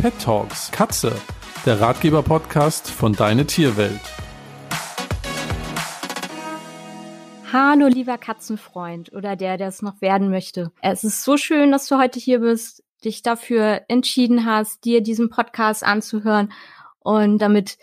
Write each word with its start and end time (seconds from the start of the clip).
Pet 0.00 0.18
Talks 0.18 0.70
Katze, 0.70 1.14
der 1.66 1.78
Ratgeber-Podcast 1.78 2.90
von 2.90 3.12
Deine 3.12 3.44
Tierwelt. 3.44 4.00
Hallo, 7.52 7.86
lieber 7.86 8.16
Katzenfreund 8.16 9.12
oder 9.12 9.36
der, 9.36 9.58
der 9.58 9.68
es 9.68 9.82
noch 9.82 10.00
werden 10.00 10.30
möchte. 10.30 10.72
Es 10.80 11.04
ist 11.04 11.22
so 11.22 11.36
schön, 11.36 11.70
dass 11.70 11.86
du 11.86 11.98
heute 11.98 12.18
hier 12.18 12.38
bist, 12.38 12.82
dich 13.04 13.20
dafür 13.20 13.82
entschieden 13.88 14.46
hast, 14.46 14.86
dir 14.86 15.02
diesen 15.02 15.28
Podcast 15.28 15.84
anzuhören 15.84 16.50
und 17.00 17.36
damit 17.36 17.76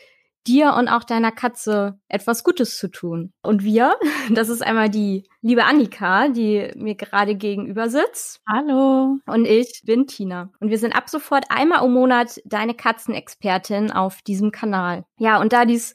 dir 0.48 0.74
und 0.74 0.88
auch 0.88 1.04
deiner 1.04 1.32
Katze 1.32 2.00
etwas 2.08 2.44
Gutes 2.44 2.78
zu 2.78 2.90
tun. 2.90 3.34
Und 3.42 3.64
wir, 3.64 3.96
das 4.32 4.50
ist 4.50 4.62
einmal 4.62 4.90
die 4.90 5.28
liebe 5.42 5.66
Annika, 5.66 6.30
die 6.30 6.72
mir 6.76 6.96
gerade 6.96 7.36
gegenüber 7.36 7.90
sitzt. 7.90 8.42
Hallo. 8.50 9.18
Und 9.26 9.46
ich 9.46 9.82
bin 9.86 10.08
Tina. 10.08 10.50
Und 10.60 10.70
wir 10.70 10.78
sind 10.78 10.96
ab 10.96 11.10
sofort 11.10 11.46
einmal 11.50 11.86
im 11.86 11.94
Monat 11.94 12.42
deine 12.46 12.74
Katzenexpertin 12.74 13.92
auf 13.92 14.22
diesem 14.22 14.52
Kanal. 14.52 15.06
Ja, 15.18 15.40
und 15.40 15.54
da 15.54 15.66
dies 15.66 15.94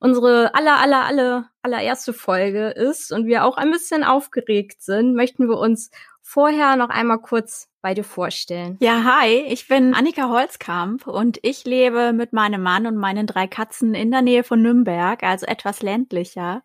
unsere 0.00 0.54
aller, 0.54 0.78
aller, 0.78 1.04
aller, 1.04 1.50
allererste 1.62 2.12
Folge 2.12 2.70
ist 2.70 3.12
und 3.12 3.26
wir 3.26 3.44
auch 3.44 3.56
ein 3.56 3.70
bisschen 3.70 4.02
aufgeregt 4.02 4.82
sind, 4.82 5.14
möchten 5.14 5.48
wir 5.48 5.58
uns 5.58 5.90
vorher 6.22 6.76
noch 6.76 6.88
einmal 6.88 7.18
kurz 7.18 7.69
beide 7.82 8.04
vorstellen. 8.04 8.76
Ja, 8.80 9.04
hi, 9.04 9.28
ich 9.48 9.66
bin 9.66 9.94
Annika 9.94 10.28
Holzkamp 10.28 11.06
und 11.06 11.38
ich 11.42 11.64
lebe 11.64 12.12
mit 12.12 12.32
meinem 12.32 12.62
Mann 12.62 12.86
und 12.86 12.96
meinen 12.96 13.26
drei 13.26 13.46
Katzen 13.46 13.94
in 13.94 14.10
der 14.10 14.20
Nähe 14.20 14.44
von 14.44 14.60
Nürnberg, 14.60 15.22
also 15.22 15.46
etwas 15.46 15.80
ländlicher. 15.80 16.62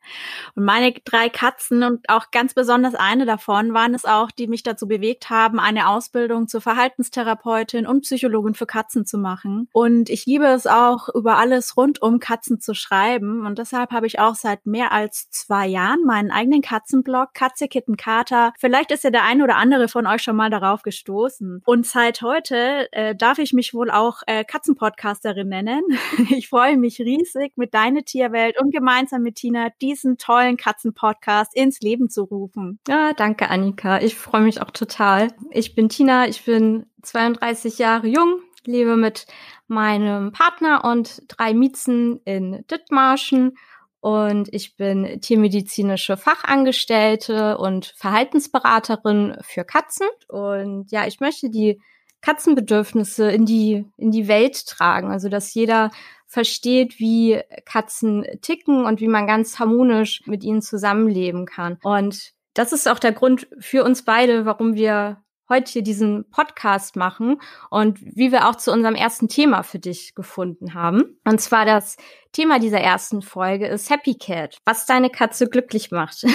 Und 0.55 0.65
meine 0.65 0.91
drei 0.91 1.29
Katzen 1.29 1.83
und 1.83 2.09
auch 2.09 2.31
ganz 2.31 2.53
besonders 2.53 2.95
eine 2.95 3.25
davon 3.25 3.73
waren 3.73 3.93
es 3.93 4.03
auch, 4.03 4.29
die 4.29 4.47
mich 4.47 4.63
dazu 4.63 4.87
bewegt 4.87 5.29
haben, 5.29 5.59
eine 5.59 5.87
Ausbildung 5.89 6.47
zur 6.49 6.59
Verhaltenstherapeutin 6.59 7.87
und 7.87 8.01
Psychologin 8.01 8.53
für 8.53 8.65
Katzen 8.65 9.05
zu 9.05 9.17
machen. 9.17 9.69
Und 9.71 10.09
ich 10.09 10.25
liebe 10.25 10.45
es 10.45 10.67
auch, 10.67 11.07
über 11.13 11.37
alles 11.37 11.77
rund 11.77 12.01
um 12.01 12.19
Katzen 12.19 12.59
zu 12.59 12.73
schreiben. 12.73 13.45
Und 13.45 13.57
deshalb 13.57 13.91
habe 13.91 14.07
ich 14.07 14.19
auch 14.19 14.35
seit 14.35 14.65
mehr 14.65 14.91
als 14.91 15.29
zwei 15.29 15.65
Jahren 15.65 16.03
meinen 16.05 16.31
eigenen 16.31 16.61
Katzenblog 16.61 17.33
Katze 17.33 17.69
Kitten 17.69 17.95
Kater. 17.95 18.53
Vielleicht 18.59 18.91
ist 18.91 19.05
ja 19.05 19.11
der 19.11 19.23
ein 19.23 19.41
oder 19.41 19.55
andere 19.55 19.87
von 19.87 20.07
euch 20.07 20.21
schon 20.21 20.35
mal 20.35 20.49
darauf 20.49 20.81
gestoßen 20.81 21.04
gestoßen. 21.05 21.61
Und 21.65 21.85
seit 21.85 22.21
heute 22.21 22.91
äh, 22.91 23.15
darf 23.15 23.37
ich 23.37 23.53
mich 23.53 23.73
wohl 23.73 23.91
auch 23.91 24.21
äh, 24.27 24.43
Katzenpodcasterin 24.43 25.47
nennen. 25.47 25.83
ich 26.29 26.49
freue 26.49 26.77
mich 26.77 26.99
riesig, 26.99 27.53
mit 27.55 27.73
Deine 27.73 28.03
Tierwelt 28.03 28.59
und 28.59 28.71
gemeinsam 28.71 29.21
mit 29.21 29.35
Tina 29.35 29.69
diesen 29.81 30.17
tollen 30.17 30.57
Katzenpodcast 30.57 31.55
ins 31.55 31.79
Leben 31.81 32.09
zu 32.09 32.23
rufen. 32.23 32.79
Ja, 32.87 33.13
danke, 33.13 33.49
Annika. 33.49 34.01
Ich 34.01 34.15
freue 34.15 34.41
mich 34.41 34.61
auch 34.61 34.71
total. 34.71 35.29
Ich 35.51 35.75
bin 35.75 35.89
Tina, 35.89 36.27
ich 36.27 36.43
bin 36.43 36.87
32 37.03 37.77
Jahre 37.77 38.07
jung, 38.07 38.39
lebe 38.65 38.97
mit 38.97 39.27
meinem 39.67 40.31
Partner 40.31 40.83
und 40.85 41.23
drei 41.27 41.53
Miezen 41.53 42.19
in 42.25 42.65
Dithmarschen 42.69 43.57
und 44.05 44.53
ich 44.53 44.75
bin 44.75 45.19
tiermedizinische 45.19 46.15
Fachangestellte 46.15 47.57
und 47.57 47.87
Verhaltensberaterin 47.97 49.37
für 49.41 49.63
Katzen. 49.63 50.05
Und 50.27 50.91
ja, 50.91 51.07
ich 51.07 51.21
möchte 51.21 51.49
die 51.49 51.81
Katzenbedürfnisse 52.21 53.31
in 53.31 53.47
die, 53.47 53.83
in 53.97 54.11
die 54.11 54.27
Welt 54.27 54.67
tragen. 54.67 55.09
Also, 55.09 55.27
dass 55.27 55.55
jeder 55.55 55.89
versteht, 56.27 56.99
wie 56.99 57.41
Katzen 57.65 58.27
ticken 58.43 58.85
und 58.85 59.01
wie 59.01 59.07
man 59.07 59.25
ganz 59.25 59.57
harmonisch 59.57 60.21
mit 60.27 60.43
ihnen 60.43 60.61
zusammenleben 60.61 61.47
kann. 61.47 61.79
Und 61.81 62.33
das 62.53 62.73
ist 62.73 62.87
auch 62.87 62.99
der 62.99 63.11
Grund 63.11 63.47
für 63.57 63.83
uns 63.83 64.05
beide, 64.05 64.45
warum 64.45 64.75
wir 64.75 65.24
heute 65.49 65.71
hier 65.71 65.83
diesen 65.83 66.29
Podcast 66.29 66.95
machen 66.95 67.39
und 67.69 67.99
wie 68.01 68.31
wir 68.31 68.47
auch 68.49 68.55
zu 68.55 68.71
unserem 68.71 68.95
ersten 68.95 69.27
Thema 69.27 69.63
für 69.63 69.79
dich 69.79 70.15
gefunden 70.15 70.73
haben. 70.73 71.19
Und 71.23 71.39
zwar 71.39 71.65
das 71.65 71.97
Thema 72.31 72.59
dieser 72.59 72.79
ersten 72.79 73.21
Folge 73.21 73.67
ist 73.67 73.89
Happy 73.89 74.15
Cat, 74.15 74.57
was 74.65 74.85
deine 74.85 75.09
Katze 75.09 75.47
glücklich 75.47 75.91
macht. 75.91 76.25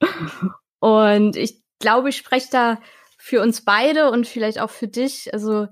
und 0.78 1.36
ich 1.36 1.62
glaube, 1.78 2.10
ich 2.10 2.16
spreche 2.16 2.48
da 2.50 2.78
für 3.18 3.42
uns 3.42 3.64
beide 3.64 4.10
und 4.10 4.26
vielleicht 4.26 4.60
auch 4.60 4.70
für 4.70 4.88
dich. 4.88 5.32
Also 5.34 5.66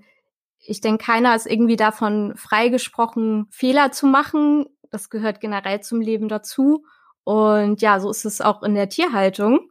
ich 0.59 0.81
denke, 0.81 1.05
keiner 1.05 1.35
ist 1.35 1.47
irgendwie 1.47 1.77
davon 1.77 2.35
freigesprochen, 2.37 3.47
Fehler 3.51 3.93
zu 3.93 4.07
machen. 4.07 4.67
Das 4.91 5.09
gehört 5.09 5.41
generell 5.41 5.81
zum 5.81 6.01
Leben 6.01 6.29
dazu. 6.29 6.85
Und 7.25 7.81
ja, 7.81 8.01
so 8.01 8.11
ist 8.11 8.25
es 8.25 8.41
auch 8.41 8.63
in 8.63 8.75
der 8.75 8.89
Tierhaltung, 8.89 9.71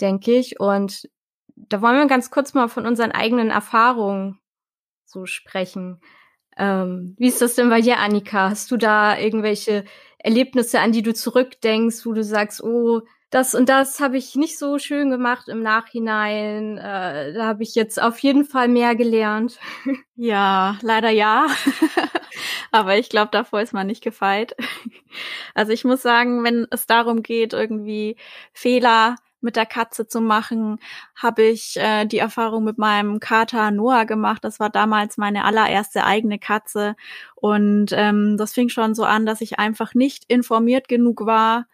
denke 0.00 0.32
ich. 0.32 0.60
Und 0.60 1.08
da 1.68 1.82
wollen 1.82 1.96
wir 1.96 2.06
ganz 2.06 2.30
kurz 2.30 2.54
mal 2.54 2.68
von 2.68 2.86
unseren 2.86 3.12
eigenen 3.12 3.50
Erfahrungen 3.50 4.38
so 5.04 5.26
sprechen. 5.26 6.00
Ähm, 6.56 7.14
wie 7.18 7.28
ist 7.28 7.42
das 7.42 7.54
denn 7.54 7.70
bei 7.70 7.80
dir, 7.80 7.98
Annika? 7.98 8.50
Hast 8.50 8.70
du 8.70 8.76
da 8.76 9.18
irgendwelche 9.18 9.84
Erlebnisse, 10.18 10.80
an 10.80 10.92
die 10.92 11.02
du 11.02 11.14
zurückdenkst, 11.14 12.04
wo 12.04 12.12
du 12.12 12.22
sagst, 12.22 12.62
oh, 12.62 13.02
das 13.30 13.54
und 13.54 13.68
das 13.68 14.00
habe 14.00 14.16
ich 14.16 14.34
nicht 14.34 14.58
so 14.58 14.78
schön 14.78 15.08
gemacht 15.08 15.48
im 15.48 15.62
Nachhinein. 15.62 16.78
Äh, 16.78 17.32
da 17.32 17.46
habe 17.46 17.62
ich 17.62 17.76
jetzt 17.76 18.02
auf 18.02 18.18
jeden 18.18 18.44
Fall 18.44 18.68
mehr 18.68 18.94
gelernt. 18.94 19.58
Ja, 20.22 20.78
leider 20.82 21.08
ja. 21.08 21.46
Aber 22.72 22.98
ich 22.98 23.08
glaube, 23.08 23.30
davor 23.32 23.62
ist 23.62 23.72
man 23.72 23.86
nicht 23.86 24.02
gefeit. 24.02 24.54
Also 25.54 25.72
ich 25.72 25.84
muss 25.84 26.02
sagen, 26.02 26.44
wenn 26.44 26.68
es 26.70 26.86
darum 26.86 27.24
geht, 27.24 27.52
irgendwie 27.52 28.16
Fehler 28.52 29.16
mit 29.40 29.56
der 29.56 29.66
Katze 29.66 30.06
zu 30.06 30.20
machen, 30.20 30.78
habe 31.14 31.42
ich 31.42 31.76
äh, 31.76 32.04
die 32.06 32.18
Erfahrung 32.18 32.64
mit 32.64 32.78
meinem 32.78 33.20
Kater 33.20 33.70
Noah 33.70 34.04
gemacht. 34.04 34.44
Das 34.44 34.60
war 34.60 34.70
damals 34.70 35.16
meine 35.16 35.44
allererste 35.44 36.04
eigene 36.04 36.38
Katze. 36.38 36.96
Und 37.34 37.92
ähm, 37.92 38.36
das 38.36 38.52
fing 38.52 38.68
schon 38.68 38.94
so 38.94 39.04
an, 39.04 39.26
dass 39.26 39.40
ich 39.40 39.58
einfach 39.58 39.94
nicht 39.94 40.24
informiert 40.28 40.88
genug 40.88 41.26
war. 41.26 41.66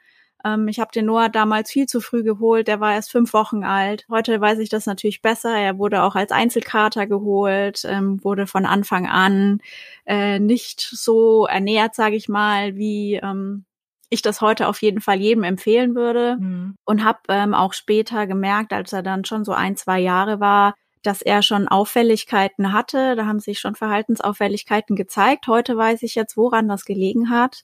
Ähm, 0.45 0.69
ich 0.69 0.81
habe 0.81 0.93
den 0.93 1.07
Noah 1.07 1.29
damals 1.29 1.71
viel 1.71 1.87
zu 1.87 2.01
früh 2.01 2.23
geholt. 2.23 2.69
Der 2.69 2.81
war 2.81 2.95
erst 2.95 3.11
fünf 3.11 3.33
Wochen 3.33 3.65
alt. 3.65 4.07
Heute 4.11 4.41
weiß 4.41 4.59
ich 4.61 4.69
das 4.69 4.87
natürlich 4.87 5.23
besser. 5.23 5.57
Er 5.57 5.79
wurde 5.79 6.03
auch 6.03 6.15
als 6.15 6.33
Einzelkater 6.33 7.07
geholt, 7.07 7.83
ähm, 7.85 8.23
wurde 8.25 8.47
von 8.47 8.67
Anfang 8.67 9.07
an 9.07 9.61
äh, 10.07 10.39
nicht 10.39 10.81
so 10.81 11.47
ernährt, 11.47 11.95
sage 11.95 12.17
ich 12.17 12.29
mal, 12.29 12.77
wie 12.77 13.15
ähm, 13.17 13.65
ich 14.09 14.23
das 14.23 14.41
heute 14.41 14.69
auf 14.69 14.83
jeden 14.83 15.01
Fall 15.01 15.21
jedem 15.21 15.43
empfehlen 15.43 15.95
würde 15.95 16.37
mhm. 16.39 16.77
und 16.85 17.05
habe 17.05 17.19
ähm, 17.29 17.55
auch 17.55 17.73
später 17.73 18.27
gemerkt, 18.27 18.73
als 18.73 18.93
er 18.93 19.03
dann 19.03 19.25
schon 19.25 19.45
so 19.45 19.53
ein, 19.53 19.77
zwei 19.77 19.99
Jahre 19.99 20.41
war, 20.41 20.75
dass 21.07 21.23
er 21.23 21.43
schon 21.43 21.69
Auffälligkeiten 21.69 22.73
hatte. 22.73 23.17
Da 23.17 23.27
haben 23.27 23.39
sich 23.41 23.59
schon 23.59 23.75
Verhaltensauffälligkeiten 23.77 24.97
gezeigt. 24.97 25.47
Heute 25.47 25.77
weiß 25.77 26.03
ich 26.03 26.15
jetzt, 26.15 26.37
woran 26.37 26.69
das 26.69 26.85
gelegen 26.85 27.31
hat. 27.31 27.63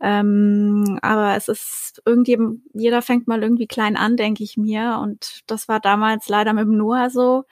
Ähm, 0.00 0.98
aber 1.02 1.36
es 1.36 1.48
ist 1.48 2.02
irgendjemand, 2.06 2.60
jeder 2.72 3.02
fängt 3.02 3.28
mal 3.28 3.42
irgendwie 3.42 3.66
klein 3.66 3.96
an, 3.96 4.16
denke 4.16 4.42
ich 4.42 4.56
mir. 4.56 4.98
Und 5.02 5.42
das 5.46 5.68
war 5.68 5.80
damals 5.80 6.28
leider 6.28 6.52
mit 6.54 6.64
dem 6.64 6.76
Noah 6.76 7.10
so. 7.10 7.44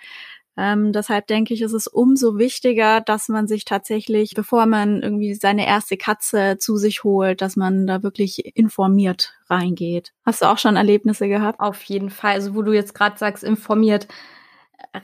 Ähm, 0.59 0.93
deshalb 0.93 1.29
denke 1.29 1.55
ich, 1.55 1.63
ist 1.63 1.73
es 1.73 1.87
umso 1.87 2.37
wichtiger, 2.37 3.01
dass 3.01 3.29
man 3.29 3.47
sich 3.47 3.65
tatsächlich, 3.65 4.35
bevor 4.35 4.67
man 4.67 5.01
irgendwie 5.03 5.35
seine 5.35 5.69
erste 5.69 5.97
Katze 5.97 6.59
zu 6.59 6.77
sich 6.77 7.05
holt, 7.05 7.41
dass 7.41 7.55
man 7.55 7.87
da 7.87 8.03
wirklich 8.03 8.57
informiert 8.57 9.35
reingeht. 9.49 10.13
Hast 10.27 10.43
du 10.43 10.47
auch 10.47 10.59
schon 10.59 10.75
Erlebnisse 10.75 11.29
gehabt? 11.29 11.61
Auf 11.61 11.85
jeden 11.85 12.11
Fall. 12.11 12.33
Also 12.33 12.57
wo 12.57 12.63
du 12.63 12.73
jetzt 12.73 12.93
gerade 12.93 13.17
sagst, 13.17 13.45
informiert 13.45 14.09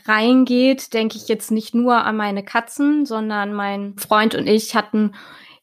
reingeht, 0.08 0.92
denke 0.92 1.16
ich 1.16 1.28
jetzt 1.28 1.52
nicht 1.52 1.72
nur 1.72 2.04
an 2.04 2.16
meine 2.16 2.44
Katzen, 2.44 3.06
sondern 3.06 3.54
mein 3.54 3.96
Freund 3.96 4.34
und 4.34 4.48
ich 4.48 4.74
hatten 4.74 5.12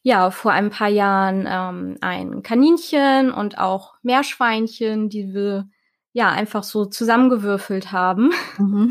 ja 0.02 0.30
vor 0.30 0.52
ein 0.52 0.70
paar 0.70 0.88
Jahren 0.88 1.46
ähm, 1.46 1.98
ein 2.00 2.42
Kaninchen 2.42 3.30
und 3.30 3.58
auch 3.58 3.94
Meerschweinchen, 4.02 5.10
die 5.10 5.34
wir 5.34 5.68
ja 6.14 6.30
einfach 6.30 6.62
so 6.62 6.86
zusammengewürfelt 6.86 7.92
haben. 7.92 8.32
Mhm. 8.56 8.90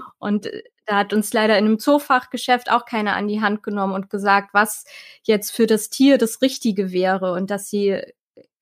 und 0.18 0.46
äh, 0.46 0.62
da 0.86 0.96
hat 0.96 1.12
uns 1.12 1.32
leider 1.32 1.58
in 1.58 1.66
einem 1.66 1.78
Zoofachgeschäft 1.78 2.70
auch 2.70 2.86
keiner 2.86 3.14
an 3.14 3.28
die 3.28 3.42
Hand 3.42 3.62
genommen 3.62 3.92
und 3.92 4.10
gesagt, 4.10 4.50
was 4.54 4.84
jetzt 5.22 5.50
für 5.50 5.66
das 5.66 5.90
Tier 5.90 6.16
das 6.18 6.40
Richtige 6.40 6.92
wäre 6.92 7.32
und 7.32 7.50
dass 7.50 7.68
sie 7.68 8.00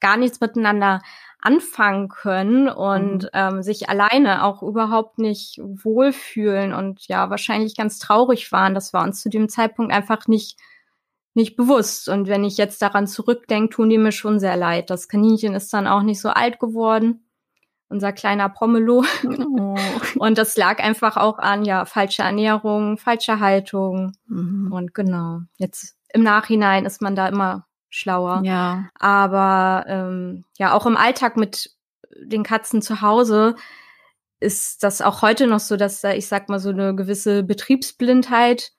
gar 0.01 0.17
nichts 0.17 0.41
miteinander 0.41 1.03
anfangen 1.41 2.09
können 2.09 2.69
und 2.69 3.25
mhm. 3.25 3.29
ähm, 3.33 3.63
sich 3.63 3.89
alleine 3.89 4.45
auch 4.45 4.63
überhaupt 4.63 5.19
nicht 5.19 5.61
wohlfühlen 5.63 6.73
und 6.73 7.07
ja 7.07 7.31
wahrscheinlich 7.31 7.77
ganz 7.77 7.99
traurig 8.01 8.51
waren. 8.51 8.75
Das 8.75 8.93
war 8.93 9.05
uns 9.05 9.23
zu 9.23 9.29
dem 9.29 9.49
Zeitpunkt 9.49 9.93
einfach 9.93 10.27
nicht 10.27 10.59
nicht 11.35 11.55
bewusst. 11.55 12.09
Und 12.09 12.29
wenn 12.29 12.45
ich 12.45 12.57
jetzt 12.57 12.81
daran 12.81 13.07
zurückdenke, 13.07 13.77
tun 13.77 13.91
die 13.91 13.99
mir 13.99 14.11
schon 14.11 14.41
sehr 14.41 14.57
leid. 14.57 14.89
Das 14.89 15.07
Kaninchen 15.07 15.55
ist 15.55 15.73
dann 15.73 15.87
auch 15.87 16.03
nicht 16.03 16.21
so 16.21 16.31
alt 16.31 16.59
geworden 16.59 17.26
unser 17.89 18.13
kleiner 18.13 18.49
Pomelo. 18.49 19.05
Oh. 19.59 19.77
Und 20.19 20.39
das 20.39 20.57
lag 20.57 20.79
einfach 20.81 21.17
auch 21.17 21.39
an, 21.39 21.65
ja, 21.65 21.85
falsche 21.85 22.23
Ernährung, 22.23 22.99
falsche 22.99 23.41
Haltung. 23.41 24.13
Mhm. 24.27 24.73
Und 24.73 24.95
genau, 24.95 25.41
jetzt 25.57 25.97
im 26.13 26.23
Nachhinein 26.23 26.85
ist 26.85 27.03
man 27.03 27.17
da 27.17 27.29
immer 27.29 27.67
schlauer. 27.91 28.43
Ja. 28.45 28.89
Aber 28.99 29.85
ähm, 29.89 30.45
ja, 30.59 30.73
auch 30.73 30.87
im 30.87 30.97
Alltag 30.97 31.37
mit 31.37 31.71
den 32.19 32.43
Katzen 32.43 32.83
zu 32.83 33.03
Hause 33.03 33.57
ist 34.41 34.83
das 34.83 35.01
auch 35.01 35.23
heute 35.23 35.47
noch 35.47 35.61
so, 35.61 35.77
dass 35.77 36.01
da, 36.01 36.13
ich 36.13 36.29
sag 36.29 36.49
mal, 36.49 36.59
so 36.59 36.71
eine 36.71 36.95
gewisse 36.95 37.43
Betriebsblindheit 37.43 38.73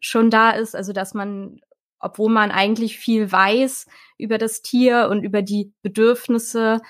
schon 0.00 0.30
da 0.30 0.50
ist, 0.50 0.76
also 0.76 0.92
dass 0.92 1.14
man, 1.14 1.60
obwohl 1.98 2.30
man 2.30 2.50
eigentlich 2.50 2.98
viel 2.98 3.30
weiß 3.30 3.86
über 4.18 4.38
das 4.38 4.62
Tier 4.62 5.08
und 5.10 5.22
über 5.22 5.42
die 5.42 5.72
Bedürfnisse, 5.82 6.80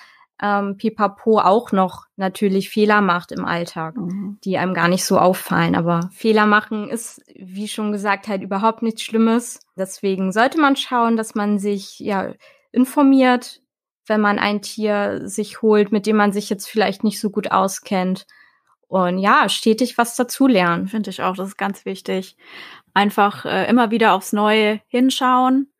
ähm, 0.41 0.77
Pipapo 0.77 1.39
auch 1.39 1.71
noch 1.71 2.05
natürlich 2.15 2.69
Fehler 2.69 3.01
macht 3.01 3.31
im 3.31 3.45
Alltag, 3.45 3.95
mhm. 3.95 4.39
die 4.43 4.57
einem 4.57 4.73
gar 4.73 4.87
nicht 4.87 5.05
so 5.05 5.19
auffallen. 5.19 5.75
Aber 5.75 6.09
Fehler 6.11 6.47
machen 6.47 6.89
ist, 6.89 7.21
wie 7.35 7.67
schon 7.67 7.91
gesagt, 7.91 8.27
halt 8.27 8.41
überhaupt 8.41 8.81
nichts 8.81 9.03
Schlimmes. 9.03 9.59
Deswegen 9.77 10.31
sollte 10.31 10.59
man 10.59 10.75
schauen, 10.75 11.15
dass 11.15 11.35
man 11.35 11.59
sich 11.59 11.99
ja 11.99 12.33
informiert, 12.71 13.61
wenn 14.07 14.21
man 14.21 14.39
ein 14.39 14.61
Tier 14.61 15.21
sich 15.27 15.61
holt, 15.61 15.91
mit 15.91 16.07
dem 16.07 16.17
man 16.17 16.33
sich 16.33 16.49
jetzt 16.49 16.67
vielleicht 16.67 17.03
nicht 17.03 17.19
so 17.19 17.29
gut 17.29 17.51
auskennt. 17.51 18.25
Und 18.87 19.19
ja, 19.19 19.47
stetig 19.47 19.97
was 19.97 20.15
dazulernen. 20.15 20.87
Finde 20.87 21.11
ich 21.11 21.21
auch, 21.21 21.35
das 21.35 21.49
ist 21.49 21.57
ganz 21.57 21.85
wichtig. 21.85 22.35
Einfach 22.93 23.45
äh, 23.45 23.69
immer 23.69 23.91
wieder 23.91 24.13
aufs 24.13 24.33
Neue 24.33 24.81
hinschauen 24.87 25.71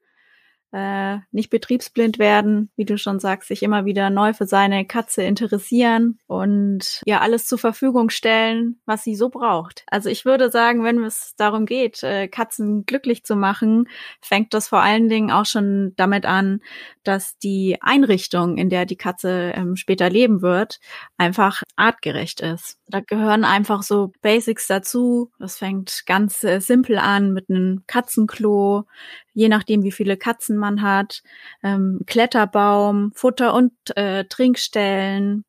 äh, 0.71 1.17
nicht 1.31 1.49
betriebsblind 1.49 2.19
werden, 2.19 2.69
wie 2.75 2.85
du 2.85 2.97
schon 2.97 3.19
sagst, 3.19 3.49
sich 3.49 3.63
immer 3.63 3.85
wieder 3.85 4.09
neu 4.09 4.33
für 4.33 4.45
seine 4.45 4.85
Katze 4.85 5.23
interessieren 5.23 6.19
und 6.27 7.01
ja 7.05 7.19
alles 7.19 7.45
zur 7.45 7.57
Verfügung 7.57 8.09
stellen, 8.09 8.79
was 8.85 9.03
sie 9.03 9.15
so 9.15 9.29
braucht. 9.29 9.83
Also 9.87 10.09
ich 10.09 10.25
würde 10.25 10.49
sagen, 10.49 10.83
wenn 10.83 11.03
es 11.03 11.35
darum 11.35 11.65
geht, 11.65 12.03
äh, 12.03 12.27
Katzen 12.27 12.85
glücklich 12.85 13.23
zu 13.23 13.35
machen, 13.35 13.87
fängt 14.21 14.53
das 14.53 14.67
vor 14.67 14.81
allen 14.81 15.09
Dingen 15.09 15.31
auch 15.31 15.45
schon 15.45 15.93
damit 15.97 16.25
an, 16.25 16.61
dass 17.03 17.37
die 17.37 17.77
Einrichtung, 17.81 18.57
in 18.57 18.69
der 18.69 18.85
die 18.85 18.95
Katze 18.95 19.53
ähm, 19.55 19.75
später 19.75 20.09
leben 20.09 20.41
wird, 20.41 20.79
einfach 21.17 21.63
artgerecht 21.75 22.41
ist. 22.41 22.77
Da 22.87 22.99
gehören 22.99 23.43
einfach 23.43 23.83
so 23.83 24.11
Basics 24.21 24.67
dazu. 24.67 25.31
Das 25.39 25.57
fängt 25.57 26.03
ganz 26.05 26.43
äh, 26.43 26.59
simpel 26.59 26.97
an 26.97 27.31
mit 27.33 27.49
einem 27.49 27.83
Katzenklo, 27.87 28.85
je 29.33 29.49
nachdem, 29.49 29.83
wie 29.83 29.91
viele 29.91 30.17
Katzen 30.17 30.57
man 30.57 30.81
hat, 30.81 31.23
ähm, 31.63 32.01
Kletterbaum, 32.05 33.11
Futter- 33.15 33.53
und 33.53 33.71
äh, 33.95 34.25
Trinkstellen, 34.25 35.45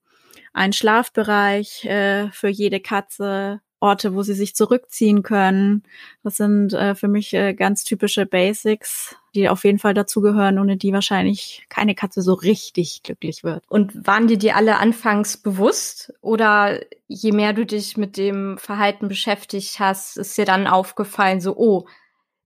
ein 0.53 0.73
Schlafbereich 0.73 1.85
äh, 1.85 2.31
für 2.31 2.49
jede 2.49 2.81
Katze, 2.81 3.61
Orte, 3.83 4.15
wo 4.15 4.23
sie 4.23 4.35
sich 4.35 4.55
zurückziehen 4.55 5.25
können. 5.25 5.83
Das 6.23 6.37
sind 6.37 6.73
äh, 6.73 6.95
für 6.95 7.09
mich 7.09 7.35
äh, 7.35 7.53
ganz 7.53 7.83
typische 7.83 8.27
Basics, 8.27 9.17
die 9.35 9.49
auf 9.49 9.65
jeden 9.65 9.81
Fall 9.81 9.93
dazugehören, 9.93 10.61
ohne 10.61 10.77
die 10.77 10.93
wahrscheinlich 10.93 11.67
keine 11.69 11.97
Katze 11.97 12.23
so 12.23 12.33
richtig 12.33 13.03
glücklich 13.03 13.43
wird. 13.43 13.65
Und 13.69 14.07
waren 14.07 14.29
dir 14.29 14.39
die 14.39 14.53
alle 14.53 14.79
anfangs 14.79 15.37
bewusst? 15.37 16.15
Oder 16.21 16.79
je 17.09 17.33
mehr 17.33 17.55
du 17.55 17.67
dich 17.67 17.97
mit 17.97 18.17
dem 18.17 18.57
Verhalten 18.57 19.09
beschäftigt 19.09 19.81
hast, 19.81 20.17
ist 20.17 20.39
dir 20.39 20.45
dann 20.45 20.69
aufgefallen, 20.69 21.41
so, 21.41 21.57
oh, 21.57 21.87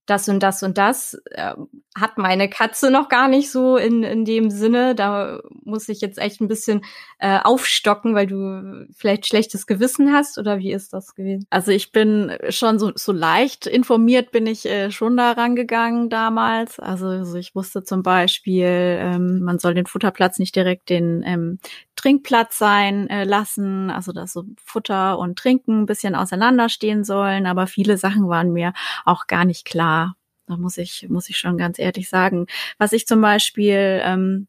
das 0.06 0.28
und 0.28 0.40
das 0.40 0.62
und 0.62 0.78
das 0.78 1.20
äh, 1.32 1.54
hat 1.96 2.18
meine 2.18 2.48
Katze 2.48 2.90
noch 2.90 3.08
gar 3.08 3.26
nicht 3.26 3.50
so 3.50 3.76
in, 3.76 4.02
in 4.02 4.24
dem 4.24 4.50
Sinne. 4.50 4.94
Da 4.94 5.40
muss 5.64 5.88
ich 5.88 6.00
jetzt 6.00 6.18
echt 6.18 6.40
ein 6.40 6.48
bisschen 6.48 6.82
äh, 7.18 7.38
aufstocken, 7.42 8.14
weil 8.14 8.26
du 8.26 8.86
vielleicht 8.94 9.26
schlechtes 9.26 9.66
Gewissen 9.66 10.12
hast 10.12 10.38
oder 10.38 10.58
wie 10.58 10.72
ist 10.72 10.92
das 10.92 11.14
gewesen? 11.14 11.46
Also 11.50 11.72
ich 11.72 11.90
bin 11.90 12.36
schon 12.50 12.78
so, 12.78 12.92
so 12.94 13.12
leicht 13.12 13.66
informiert 13.66 14.30
bin 14.30 14.46
ich 14.46 14.66
äh, 14.66 14.90
schon 14.90 15.16
da 15.16 15.32
rangegangen 15.32 16.08
damals. 16.08 16.78
Also, 16.78 17.08
also 17.08 17.36
ich 17.36 17.54
wusste 17.54 17.82
zum 17.82 18.02
Beispiel, 18.02 18.66
ähm, 18.66 19.40
man 19.40 19.58
soll 19.58 19.74
den 19.74 19.86
Futterplatz 19.86 20.38
nicht 20.38 20.54
direkt 20.54 20.88
den 20.88 21.22
ähm, 21.26 21.58
Trinkplatz 22.06 22.56
sein 22.56 23.10
äh, 23.10 23.24
lassen, 23.24 23.90
also 23.90 24.12
dass 24.12 24.32
so 24.32 24.44
Futter 24.64 25.18
und 25.18 25.36
Trinken 25.36 25.82
ein 25.82 25.86
bisschen 25.86 26.14
auseinanderstehen 26.14 27.02
sollen, 27.02 27.46
aber 27.46 27.66
viele 27.66 27.98
Sachen 27.98 28.28
waren 28.28 28.52
mir 28.52 28.74
auch 29.04 29.26
gar 29.26 29.44
nicht 29.44 29.64
klar. 29.64 30.14
Da 30.46 30.56
muss 30.56 30.78
ich, 30.78 31.08
muss 31.08 31.28
ich 31.28 31.36
schon 31.36 31.58
ganz 31.58 31.80
ehrlich 31.80 32.08
sagen. 32.08 32.46
Was 32.78 32.92
ich 32.92 33.08
zum 33.08 33.20
Beispiel 33.20 34.00
ähm, 34.04 34.46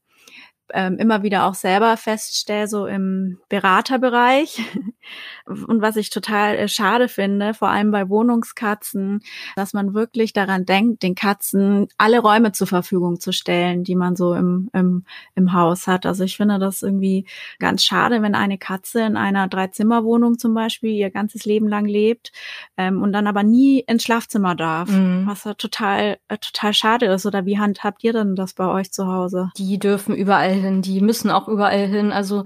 ähm, 0.74 0.98
immer 0.98 1.24
wieder 1.24 1.46
auch 1.46 1.54
selber 1.54 1.98
feststelle, 1.98 2.68
so 2.68 2.86
im 2.88 3.40
Beraterbereich. 3.50 4.62
Und 5.46 5.82
was 5.82 5.96
ich 5.96 6.10
total 6.10 6.56
äh, 6.56 6.68
schade 6.68 7.08
finde, 7.08 7.54
vor 7.54 7.70
allem 7.70 7.92
bei 7.92 8.10
Wohnungskatzen, 8.10 9.22
dass 9.56 9.74
man 9.74 9.94
wirklich 9.94 10.34
daran 10.34 10.66
denkt, 10.66 11.04
den 11.04 11.16
Katzen 11.16 11.88
alle 11.98 12.20
Räume 12.20 12.52
zur 12.52 12.68
Verfügung 12.68 13.20
zu 13.20 13.32
stellen, 13.32 13.84
die 13.84 13.96
man 13.96 14.16
so 14.16 14.34
im, 14.34 14.70
im, 14.74 15.06
im 15.36 15.54
Haus 15.54 15.88
hat. 15.88 16.06
Also 16.06 16.24
ich 16.24 16.38
finde 16.38 16.60
das 16.60 16.84
irgendwie 16.84 17.26
ganz 17.60 17.84
schade, 17.84 18.22
wenn 18.22 18.36
eine 18.36 18.58
Katze 18.58 19.02
in 19.02 19.16
einer 19.16 19.48
Dreizimmerwohnung 19.48 20.38
zum 20.38 20.54
Beispiel 20.54 20.92
ihr 20.92 21.10
ganzes 21.10 21.46
Leben 21.46 21.68
lang 21.68 21.86
lebt 21.86 22.32
ähm, 22.76 23.02
und 23.02 23.14
dann 23.14 23.28
aber 23.28 23.44
nie 23.44 23.80
ins 23.80 24.04
Schlafzimmer 24.04 24.56
darf, 24.56 24.90
mhm. 24.90 25.24
was 25.26 25.46
ja 25.46 25.54
total, 25.54 26.18
äh, 26.28 26.38
total 26.38 26.74
schade 26.74 27.06
ist. 27.06 27.26
Oder 27.26 27.46
wie 27.46 27.58
handhabt 27.58 28.04
ihr 28.04 28.14
denn 28.14 28.36
das 28.36 28.54
bei 28.54 28.68
euch 28.68 28.92
zu 28.92 29.08
Hause? 29.08 29.52
Die 29.58 29.80
dürfen 29.80 30.16
überall 30.16 30.57
hin, 30.58 30.82
die 30.82 31.02
müssen 31.02 31.30
auch 31.30 31.48
überall 31.48 31.88
hin. 31.88 32.12
Also 32.12 32.44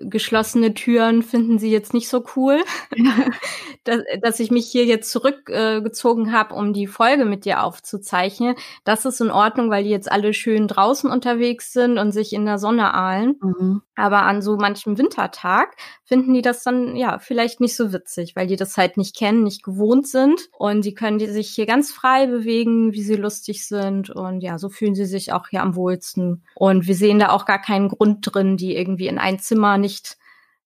geschlossene 0.00 0.74
Türen 0.74 1.22
finden 1.22 1.58
sie 1.58 1.70
jetzt 1.70 1.94
nicht 1.94 2.08
so 2.08 2.24
cool, 2.36 2.62
dass, 3.84 4.00
dass 4.20 4.40
ich 4.40 4.50
mich 4.50 4.66
hier 4.66 4.84
jetzt 4.84 5.10
zurückgezogen 5.10 6.28
äh, 6.28 6.32
habe, 6.32 6.54
um 6.54 6.72
die 6.72 6.86
Folge 6.86 7.24
mit 7.24 7.44
dir 7.44 7.62
aufzuzeichnen. 7.62 8.54
Das 8.84 9.04
ist 9.04 9.20
in 9.20 9.30
Ordnung, 9.30 9.70
weil 9.70 9.84
die 9.84 9.90
jetzt 9.90 10.10
alle 10.10 10.34
schön 10.34 10.68
draußen 10.68 11.10
unterwegs 11.10 11.72
sind 11.72 11.98
und 11.98 12.12
sich 12.12 12.32
in 12.32 12.46
der 12.46 12.58
Sonne 12.58 12.94
ahlen. 12.94 13.36
Mhm. 13.40 13.82
Aber 13.94 14.22
an 14.22 14.40
so 14.40 14.56
manchem 14.56 14.96
Wintertag 14.98 15.76
finden 16.04 16.34
die 16.34 16.42
das 16.42 16.62
dann 16.62 16.96
ja 16.96 17.18
vielleicht 17.18 17.60
nicht 17.60 17.76
so 17.76 17.92
witzig, 17.92 18.34
weil 18.36 18.46
die 18.46 18.56
das 18.56 18.76
halt 18.76 18.96
nicht 18.96 19.16
kennen, 19.16 19.42
nicht 19.42 19.62
gewohnt 19.62 20.06
sind 20.06 20.48
und 20.58 20.84
die 20.84 20.94
können 20.94 21.18
die 21.18 21.26
sich 21.26 21.50
hier 21.50 21.66
ganz 21.66 21.92
frei 21.92 22.26
bewegen, 22.26 22.92
wie 22.92 23.02
sie 23.02 23.16
lustig 23.16 23.66
sind 23.66 24.10
und 24.10 24.40
ja, 24.40 24.58
so 24.58 24.68
fühlen 24.68 24.94
sie 24.94 25.04
sich 25.04 25.32
auch 25.32 25.48
hier 25.48 25.62
am 25.62 25.76
wohlsten. 25.76 26.42
Und 26.54 26.86
wir 26.86 26.94
sehen 26.94 27.18
da 27.18 27.30
auch 27.30 27.44
gar 27.44 27.60
keinen 27.60 27.88
Grund 27.88 28.18
drin, 28.22 28.56
die 28.56 28.76
irgendwie 28.76 29.08
in 29.08 29.18
ein 29.18 29.38
Zimmer 29.38 29.71
nicht 29.78 30.16